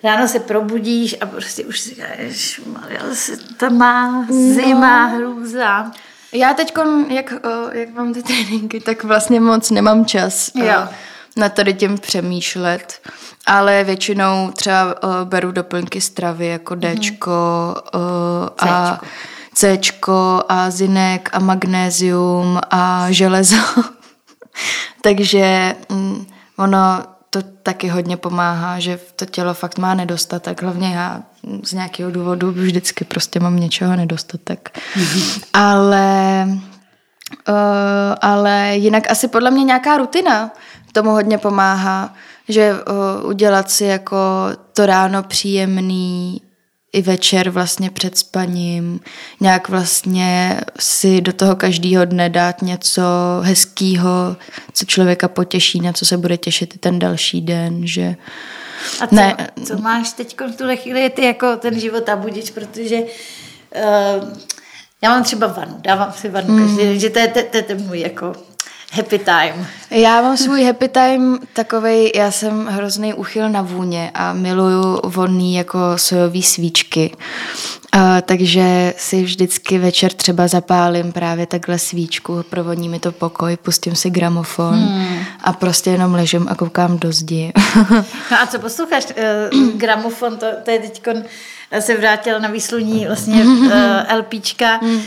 ráno 0.05 0.29
se 0.29 0.41
probudíš 0.41 1.17
a 1.21 1.27
prostě 1.27 1.65
už 1.65 1.81
si 1.81 1.89
říkáš, 1.91 2.61
tam 3.57 3.77
má 3.77 4.27
zima, 4.31 5.09
No. 5.09 5.17
hrůza. 5.17 5.91
Já 6.33 6.55
teď, 6.55 6.73
jak, 7.09 7.33
jak 7.73 7.89
mám 7.95 8.15
ty 8.15 8.23
tréninky, 8.23 8.81
tak 8.81 9.05
vlastně 9.05 9.41
moc 9.41 9.71
nemám 9.71 10.05
čas 10.05 10.51
Jo. 10.55 10.89
na 11.37 11.49
tady 11.49 11.75
tím 11.75 11.99
přemýšlet, 11.99 13.01
ale 13.47 13.85
většinou 13.85 14.51
třeba 14.51 14.95
beru 15.25 15.53
doplňky 15.53 16.01
stravy 16.01 16.47
jako 16.47 16.75
Dčko 16.77 17.31
o, 17.95 17.99
a 18.59 19.01
Cčko 19.55 20.43
a 20.49 20.71
zinek 20.71 21.31
a 21.33 21.39
magnézium 21.39 22.61
a 22.71 23.07
železo. 23.11 23.57
Takže 25.03 25.75
mm, 25.89 26.27
ono 26.57 27.03
to 27.43 27.49
taky 27.63 27.89
hodně 27.89 28.17
pomáhá, 28.17 28.81
že 28.81 28.99
to 29.17 29.27
tělo 29.27 29.55
fakt 29.55 29.79
má 29.79 29.95
nedostatek. 29.95 30.63
Hlavně 30.63 30.95
já 30.95 31.23
z 31.65 31.73
nějakého 31.73 32.11
důvodu 32.11 32.51
vždycky 32.53 33.05
prostě 33.05 33.41
mám 33.41 33.61
něčeho 33.61 33.97
nedostatek. 33.97 34.79
ale, 35.53 36.47
uh, 37.49 37.55
ale 38.21 38.77
jinak 38.77 39.11
asi 39.11 39.29
podle 39.29 39.51
mě 39.51 39.65
nějaká 39.65 39.97
rutina 39.97 40.51
tomu 40.93 41.11
hodně 41.11 41.39
pomáhá, 41.39 42.15
že 42.49 42.73
uh, 42.73 43.29
udělat 43.29 43.71
si 43.71 43.85
jako 43.85 44.17
to 44.73 44.87
ráno 44.87 45.23
příjemný, 45.23 46.41
i 46.93 47.03
večer 47.03 47.51
vlastně 47.51 47.91
před 47.91 48.19
spaním, 48.19 49.01
nějak 49.41 49.69
vlastně 49.69 50.61
si 50.79 51.21
do 51.21 51.33
toho 51.33 51.57
každého 51.57 52.05
dne 52.05 52.29
dát 52.29 52.63
něco 52.63 53.03
hezkého, 53.43 54.37
co 54.73 54.85
člověka 54.85 55.29
potěší, 55.29 55.81
na 55.81 55.93
co 55.93 56.07
se 56.07 56.17
bude 56.17 56.37
těšit 56.37 56.75
i 56.75 56.79
ten 56.79 56.99
další 56.99 57.41
den, 57.41 57.87
že 57.87 58.17
A 59.01 59.07
co, 59.07 59.15
Ne. 59.15 59.51
co 59.67 59.79
máš 59.79 60.13
teď 60.13 60.37
v 60.53 60.57
tuhle 60.57 60.77
chvíli 60.77 61.11
ty 61.11 61.25
jako 61.25 61.57
ten 61.57 61.81
život 61.81 62.09
a 62.09 62.17
budič, 62.17 62.51
protože 62.51 62.97
uh, 62.97 64.29
já 65.03 65.11
mám 65.11 65.25
třeba 65.25 65.47
vanu, 65.47 65.77
dávám 65.81 66.13
si 66.13 66.29
vanu 66.29 66.49
mm. 66.49 66.59
každý 66.59 66.85
den, 66.85 67.01
že 67.01 67.11
to 67.11 67.19
je, 67.19 67.29
to, 67.29 67.41
to 67.51 67.57
je 67.57 67.63
ten 67.63 67.83
můj 67.87 68.01
jako 68.01 68.33
happy 68.93 69.19
time. 69.19 69.67
Já 69.91 70.23
mám 70.23 70.37
svůj 70.37 70.65
happy 70.65 70.89
time 70.89 71.39
takovej, 71.53 72.13
já 72.15 72.31
jsem 72.31 72.67
hrozný 72.67 73.15
uchyl 73.15 73.49
na 73.49 73.63
vůně 73.63 74.11
a 74.15 74.33
miluju 74.33 75.01
vonný 75.05 75.55
jako 75.55 75.79
sojový 75.97 76.43
svíčky. 76.43 77.17
Uh, 77.97 78.03
takže 78.23 78.95
si 78.97 79.23
vždycky 79.23 79.79
večer 79.79 80.13
třeba 80.13 80.49
zapálím 80.49 81.13
právě 81.13 81.47
takhle 81.47 81.79
svíčku, 81.79 82.45
provodní 82.51 82.89
mi 82.89 82.99
to 82.99 83.13
pokoj, 83.13 83.57
pustím 83.57 83.95
si 83.95 84.11
gramofon 84.11 84.75
hmm. 84.75 85.19
A 85.49 85.53
prostě 85.53 85.91
jenom 85.91 86.15
ležím 86.15 86.47
a 86.51 86.55
koukám 86.55 86.99
do 86.99 87.13
zdi. 87.13 87.53
No 88.31 88.41
a 88.43 88.47
co 88.47 88.59
posloucháš? 88.59 89.07
Uh, 89.53 89.71
gramofon, 89.77 90.37
to, 90.37 90.47
to 90.65 90.71
je 90.71 90.79
teď 90.79 91.03
se 91.81 91.97
vrátila 91.97 92.39
na 92.39 92.49
výsluní 92.49 93.07
vlastně 93.07 93.45
uh, 93.45 93.73
LPčka. 94.19 94.81
Uh, 94.81 94.99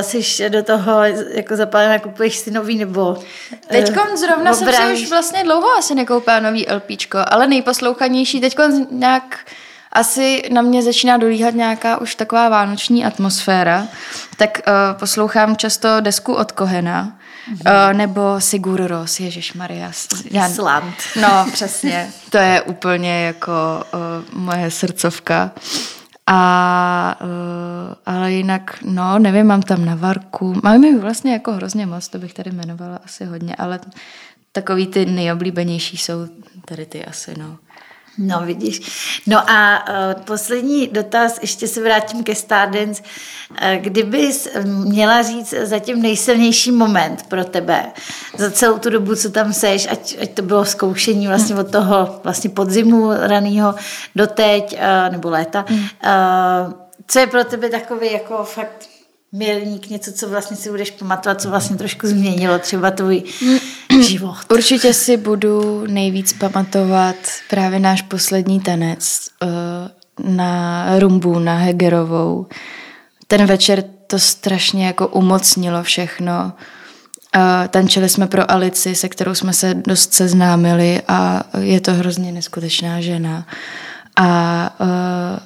jsi 0.00 0.50
do 0.50 0.62
toho 0.62 1.02
jako 1.34 1.56
zapálená, 1.56 1.98
kupuješ 1.98 2.36
si 2.36 2.50
nový 2.50 2.78
nebo... 2.78 3.18
Teď 3.68 3.90
eh, 3.90 4.16
zrovna 4.16 4.54
jsem 4.54 4.68
si 4.68 4.74
obrávíš? 4.74 5.02
už 5.02 5.10
vlastně 5.10 5.44
dlouho 5.44 5.68
asi 5.78 5.94
nekoupila 5.94 6.40
nový 6.40 6.66
LPčko, 6.74 7.18
ale 7.28 7.46
nejposlouchanější 7.46 8.40
teď 8.40 8.56
nějak 8.90 9.38
asi 9.92 10.42
na 10.52 10.62
mě 10.62 10.82
začíná 10.82 11.16
dolíhat 11.16 11.54
nějaká 11.54 12.00
už 12.00 12.14
taková 12.14 12.48
vánoční 12.48 13.04
atmosféra, 13.04 13.86
tak 14.36 14.60
uh, 14.66 14.98
poslouchám 14.98 15.56
často 15.56 16.00
desku 16.00 16.34
od 16.34 16.52
Kohena, 16.52 17.12
mm-hmm. 17.52 17.90
uh, 17.90 17.96
nebo 17.96 18.40
Sigur 18.40 18.86
Ros, 18.86 19.20
Ježíš 19.20 19.52
Maria. 19.52 19.90
Island. 20.46 20.94
No, 21.20 21.46
přesně. 21.52 22.10
To 22.30 22.38
je 22.38 22.62
úplně 22.62 23.24
jako 23.24 23.52
uh, 23.94 24.40
moje 24.40 24.70
srdcovka. 24.70 25.50
A, 26.26 27.16
uh, 27.20 27.94
ale 28.06 28.32
jinak, 28.32 28.78
no, 28.82 29.18
nevím, 29.18 29.46
mám 29.46 29.62
tam 29.62 29.84
navarku. 29.84 30.60
Mám 30.62 30.80
mi 30.80 30.98
vlastně 30.98 31.32
jako 31.32 31.52
hrozně 31.52 31.86
moc, 31.86 32.08
to 32.08 32.18
bych 32.18 32.34
tady 32.34 32.50
jmenovala 32.50 33.00
asi 33.04 33.24
hodně, 33.24 33.56
ale 33.56 33.80
takový 34.52 34.86
ty 34.86 35.06
nejoblíbenější 35.06 35.96
jsou 35.96 36.26
tady 36.64 36.86
ty 36.86 37.04
asi, 37.04 37.34
no. 37.38 37.58
No, 38.18 38.40
vidíš. 38.44 38.80
No 39.26 39.50
a 39.50 39.84
uh, 39.88 40.22
poslední 40.22 40.88
dotaz, 40.88 41.38
ještě 41.40 41.68
se 41.68 41.82
vrátím 41.82 42.24
ke 42.24 42.34
Stardance. 42.34 43.02
Uh, 43.50 43.56
kdybys 43.78 44.48
měla 44.64 45.22
říct 45.22 45.54
zatím 45.62 46.02
nejsilnější 46.02 46.72
moment 46.72 47.22
pro 47.28 47.44
tebe 47.44 47.86
za 48.36 48.50
celou 48.50 48.78
tu 48.78 48.90
dobu, 48.90 49.14
co 49.14 49.30
tam 49.30 49.52
seš, 49.52 49.88
ať, 49.90 50.16
ať 50.22 50.30
to 50.30 50.42
bylo 50.42 50.64
zkoušení 50.64 51.26
vlastně 51.26 51.56
od 51.56 51.70
toho 51.70 52.20
vlastně 52.24 52.50
podzimu 52.50 53.10
raného 53.12 53.74
do 54.16 54.26
teď, 54.26 54.72
uh, 54.72 55.12
nebo 55.12 55.30
léta, 55.30 55.64
uh, 55.68 56.72
co 57.06 57.18
je 57.18 57.26
pro 57.26 57.44
tebe 57.44 57.68
takový 57.68 58.12
jako 58.12 58.44
fakt 58.44 58.88
milník, 59.32 59.90
něco, 59.90 60.12
co 60.12 60.28
vlastně 60.28 60.56
si 60.56 60.70
budeš 60.70 60.90
pamatovat, 60.90 61.40
co 61.40 61.50
vlastně 61.50 61.76
trošku 61.76 62.06
změnilo 62.06 62.58
třeba 62.58 62.90
tvůj 62.90 63.22
život. 64.08 64.36
Určitě 64.52 64.94
si 64.94 65.16
budu 65.16 65.86
nejvíc 65.86 66.32
pamatovat 66.32 67.16
právě 67.50 67.80
náš 67.80 68.02
poslední 68.02 68.60
tanec 68.60 69.28
uh, 69.42 70.34
na 70.36 70.84
rumbu, 70.98 71.38
na 71.38 71.56
Hegerovou. 71.56 72.46
Ten 73.26 73.46
večer 73.46 73.84
to 74.06 74.18
strašně 74.18 74.86
jako 74.86 75.08
umocnilo 75.08 75.82
všechno. 75.82 76.52
Uh, 77.36 77.68
tančili 77.68 78.08
jsme 78.08 78.26
pro 78.26 78.50
Alici, 78.50 78.94
se 78.94 79.08
kterou 79.08 79.34
jsme 79.34 79.52
se 79.52 79.74
dost 79.74 80.14
seznámili 80.14 81.02
a 81.08 81.42
je 81.60 81.80
to 81.80 81.94
hrozně 81.94 82.32
neskutečná 82.32 83.00
žena. 83.00 83.46
A, 84.16 84.70
uh, 84.80 85.38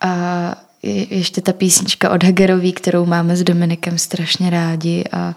a 0.00 0.69
ještě 0.82 1.40
ta 1.40 1.52
písnička 1.52 2.10
od 2.10 2.24
Hegerový, 2.24 2.72
kterou 2.72 3.06
máme 3.06 3.36
s 3.36 3.42
Dominikem 3.42 3.98
strašně 3.98 4.50
rádi 4.50 5.04
a 5.12 5.34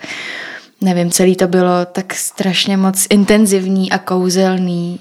nevím, 0.82 1.12
celý 1.12 1.36
to 1.36 1.48
bylo 1.48 1.86
tak 1.92 2.14
strašně 2.14 2.78
moc 2.78 3.08
intenzivní 3.10 3.92
a 3.92 3.98
kouzelný, 3.98 5.00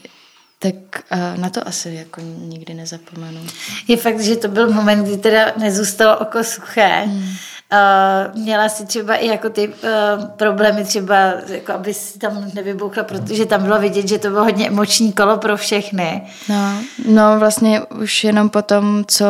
tak 0.58 0.74
uh, 1.12 1.40
na 1.40 1.50
to 1.50 1.68
asi 1.68 1.94
jako 1.94 2.20
nikdy 2.38 2.74
nezapomenu. 2.74 3.40
Je 3.88 3.96
fakt, 3.96 4.20
že 4.20 4.36
to 4.36 4.48
byl 4.48 4.70
moment, 4.72 5.04
kdy 5.04 5.16
teda 5.16 5.52
nezůstalo 5.56 6.18
oko 6.18 6.44
suché. 6.44 7.02
Hmm. 7.06 7.22
Uh, 7.22 8.42
měla 8.42 8.68
si 8.68 8.86
třeba 8.86 9.14
i 9.14 9.26
jako 9.26 9.50
ty 9.50 9.68
uh, 9.68 9.74
problémy 10.36 10.84
třeba, 10.84 11.16
jako 11.48 11.72
aby 11.72 11.94
si 11.94 12.18
tam 12.18 12.50
nevybouchla, 12.54 13.04
protože 13.04 13.46
tam 13.46 13.62
bylo 13.62 13.80
vidět, 13.80 14.08
že 14.08 14.18
to 14.18 14.30
bylo 14.30 14.44
hodně 14.44 14.68
emoční 14.68 15.12
kolo 15.12 15.36
pro 15.36 15.56
všechny. 15.56 16.22
No, 16.48 16.82
no 17.08 17.38
vlastně 17.38 17.80
už 17.80 18.24
jenom 18.24 18.50
po 18.50 18.62
tom, 18.62 19.04
co 19.08 19.24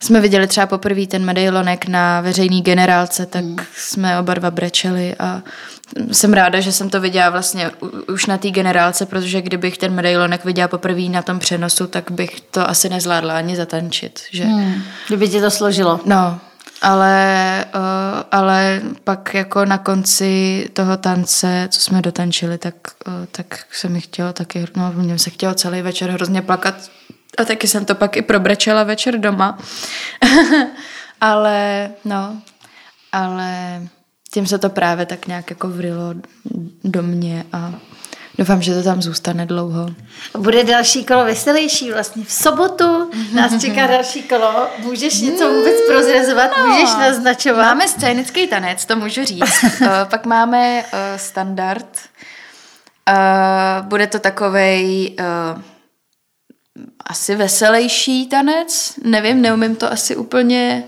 jsme 0.00 0.20
viděli 0.20 0.46
třeba 0.46 0.66
poprvé 0.66 1.06
ten 1.06 1.24
medailonek 1.24 1.88
na 1.88 2.20
veřejný 2.20 2.62
generálce, 2.62 3.26
tak 3.26 3.44
hmm. 3.44 3.58
jsme 3.76 4.20
oba 4.20 4.34
dva 4.34 4.50
brečeli 4.50 5.14
a 5.18 5.42
jsem 6.12 6.32
ráda, 6.32 6.60
že 6.60 6.72
jsem 6.72 6.90
to 6.90 7.00
viděla 7.00 7.30
vlastně 7.30 7.70
už 8.12 8.26
na 8.26 8.38
té 8.38 8.50
generálce, 8.50 9.06
protože 9.06 9.42
kdybych 9.42 9.78
ten 9.78 9.94
medailonek 9.94 10.44
viděla 10.44 10.68
poprvé 10.68 11.02
na 11.02 11.22
tom 11.22 11.38
přenosu, 11.38 11.86
tak 11.86 12.10
bych 12.10 12.40
to 12.40 12.70
asi 12.70 12.88
nezvládla 12.88 13.38
ani 13.38 13.56
zatančit. 13.56 14.20
Že? 14.30 14.44
Hmm. 14.44 14.82
Kdyby 15.06 15.28
ti 15.28 15.40
to 15.40 15.50
složilo. 15.50 16.00
No, 16.04 16.40
ale, 16.82 17.64
uh, 17.74 18.22
ale 18.32 18.80
pak 19.04 19.34
jako 19.34 19.64
na 19.64 19.78
konci 19.78 20.66
toho 20.72 20.96
tance, 20.96 21.68
co 21.70 21.80
jsme 21.80 22.02
dotančili, 22.02 22.58
tak, 22.58 22.74
uh, 23.06 23.12
tak 23.32 23.64
se 23.72 23.88
mi 23.88 24.00
chtělo 24.00 24.32
taky, 24.32 24.66
no 24.76 24.92
mě 24.92 25.18
se 25.18 25.30
chtělo 25.30 25.54
celý 25.54 25.82
večer 25.82 26.10
hrozně 26.10 26.42
plakat 26.42 26.74
a 27.36 27.44
taky 27.44 27.68
jsem 27.68 27.84
to 27.84 27.94
pak 27.94 28.16
i 28.16 28.22
probrečela 28.22 28.84
večer 28.84 29.18
doma. 29.18 29.58
ale 31.20 31.90
no, 32.04 32.42
ale 33.12 33.82
tím 34.32 34.46
se 34.46 34.58
to 34.58 34.70
právě 34.70 35.06
tak 35.06 35.26
nějak 35.26 35.50
jako 35.50 35.68
vrilo 35.68 36.14
do 36.84 37.02
mě 37.02 37.44
a 37.52 37.74
doufám, 38.38 38.62
že 38.62 38.74
to 38.74 38.82
tam 38.82 39.02
zůstane 39.02 39.46
dlouho. 39.46 39.88
Bude 40.38 40.64
další 40.64 41.04
kolo 41.04 41.24
veselější 41.24 41.92
vlastně. 41.92 42.24
V 42.24 42.32
sobotu 42.32 43.10
nás 43.34 43.60
čeká 43.60 43.86
další 43.96 44.22
kolo. 44.22 44.68
Můžeš 44.78 45.20
něco 45.20 45.52
vůbec 45.52 45.74
prozrazovat? 45.88 46.50
No, 46.58 46.66
Můžeš 46.66 46.90
naznačovat? 46.90 47.64
Máme 47.66 47.88
scénický 47.88 48.46
tanec, 48.46 48.84
to 48.84 48.96
můžu 48.96 49.24
říct. 49.24 49.62
uh, 49.80 49.88
pak 50.10 50.26
máme 50.26 50.82
uh, 50.82 50.98
standard. 51.16 51.86
Uh, 53.10 53.86
bude 53.86 54.06
to 54.06 54.18
takovej 54.18 55.16
uh, 55.20 55.62
asi 57.06 57.36
veselější 57.36 58.26
tanec. 58.26 58.94
Nevím, 59.04 59.42
neumím 59.42 59.76
to 59.76 59.92
asi 59.92 60.16
úplně 60.16 60.84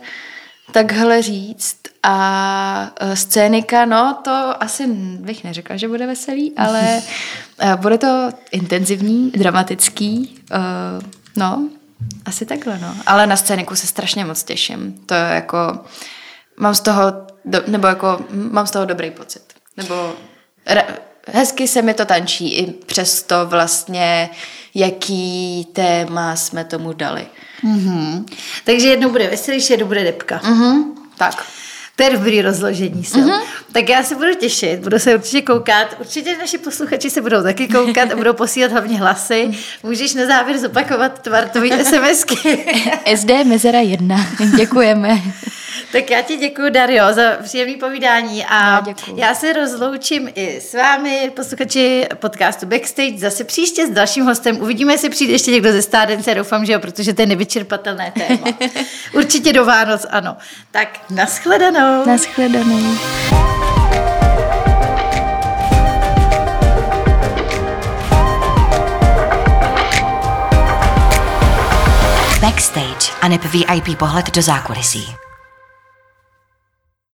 takhle 0.72 1.22
říct. 1.22 1.76
A 2.02 2.90
uh, 3.02 3.12
scénika, 3.12 3.84
no, 3.84 4.18
to 4.24 4.62
asi 4.62 4.86
bych 5.20 5.44
neřekla, 5.44 5.76
že 5.76 5.88
bude 5.88 6.06
veselý, 6.06 6.52
ale 6.56 7.02
uh, 7.62 7.74
bude 7.74 7.98
to 7.98 8.30
intenzivní, 8.50 9.30
dramatický, 9.30 10.38
uh, 10.50 11.02
no, 11.36 11.68
asi 12.26 12.46
takhle, 12.46 12.78
no. 12.78 12.94
Ale 13.06 13.26
na 13.26 13.36
scéniku 13.36 13.76
se 13.76 13.86
strašně 13.86 14.24
moc 14.24 14.44
těším. 14.44 15.02
To 15.06 15.14
je 15.14 15.20
jako, 15.20 15.78
mám 16.56 16.74
z 16.74 16.80
toho, 16.80 17.02
do, 17.44 17.62
nebo 17.66 17.86
jako, 17.86 18.24
mám 18.30 18.66
z 18.66 18.70
toho 18.70 18.84
dobrý 18.84 19.10
pocit. 19.10 19.42
Nebo 19.76 20.12
hezky 21.32 21.68
se 21.68 21.82
mi 21.82 21.94
to 21.94 22.04
tančí, 22.04 22.58
i 22.58 22.72
přesto 22.72 23.46
vlastně, 23.46 24.30
jaký 24.74 25.66
téma 25.72 26.36
jsme 26.36 26.64
tomu 26.64 26.92
dali. 26.92 27.26
Mm-hmm. 27.64 28.24
Takže 28.64 28.88
jednou 28.88 29.10
bude 29.10 29.28
veselější, 29.30 29.72
jednou 29.72 29.86
bude 29.86 30.04
depka. 30.04 30.40
Mm-hmm. 30.44 30.84
Tak. 31.18 31.46
To 31.96 32.04
je 32.04 32.10
dobrý 32.10 32.42
rozložení 32.42 33.04
sil. 33.12 33.26
Mm-hmm. 33.26 33.42
Tak 33.72 33.88
já 33.88 34.02
se 34.02 34.14
budu 34.14 34.34
těšit, 34.34 34.80
budu 34.80 34.98
se 34.98 35.14
určitě 35.14 35.42
koukat. 35.42 35.96
Určitě 36.00 36.38
naši 36.38 36.58
posluchači 36.58 37.10
se 37.10 37.20
budou 37.20 37.42
taky 37.42 37.68
koukat 37.68 38.12
a 38.12 38.16
budou 38.16 38.32
posílat 38.32 38.72
hlavně 38.72 38.98
hlasy. 38.98 39.50
Můžeš 39.82 40.14
na 40.14 40.26
závěr 40.26 40.58
zopakovat 40.58 41.22
tvar 41.22 41.48
tvojí 41.48 41.72
SMSky. 41.84 42.64
SD 43.16 43.30
Mezera 43.44 43.80
1. 43.80 44.26
Děkujeme. 44.56 45.22
Tak 45.92 46.10
já 46.10 46.22
ti 46.22 46.36
děkuji, 46.36 46.70
Dario, 46.70 47.12
za 47.12 47.22
příjemné 47.42 47.76
povídání 47.76 48.44
a 48.44 48.82
já, 48.88 48.94
já 49.16 49.34
se 49.34 49.52
rozloučím 49.52 50.30
i 50.34 50.60
s 50.60 50.74
vámi, 50.74 51.32
posluchači 51.36 52.06
podcastu 52.14 52.66
Backstage, 52.66 53.18
zase 53.18 53.44
příště 53.44 53.86
s 53.86 53.90
dalším 53.90 54.24
hostem. 54.24 54.60
Uvidíme, 54.60 54.92
jestli 54.92 55.08
přijde 55.08 55.32
ještě 55.32 55.50
někdo 55.50 55.72
ze 55.72 55.82
stádence, 55.82 56.34
doufám, 56.34 56.64
že 56.64 56.72
jo, 56.72 56.80
protože 56.80 57.14
to 57.14 57.22
je 57.22 57.26
nevyčerpatelné 57.26 58.12
téma. 58.18 58.58
Určitě 59.12 59.52
do 59.52 59.64
Vánoc, 59.64 60.06
ano. 60.10 60.36
Tak 60.70 60.88
naschledanou. 61.10 62.06
Naschledanou. 62.06 62.98
Backstage 72.40 73.12
a 73.22 73.28
VIP 73.28 73.98
pohled 73.98 74.30
do 74.30 74.42
zákulisí. 74.42 75.27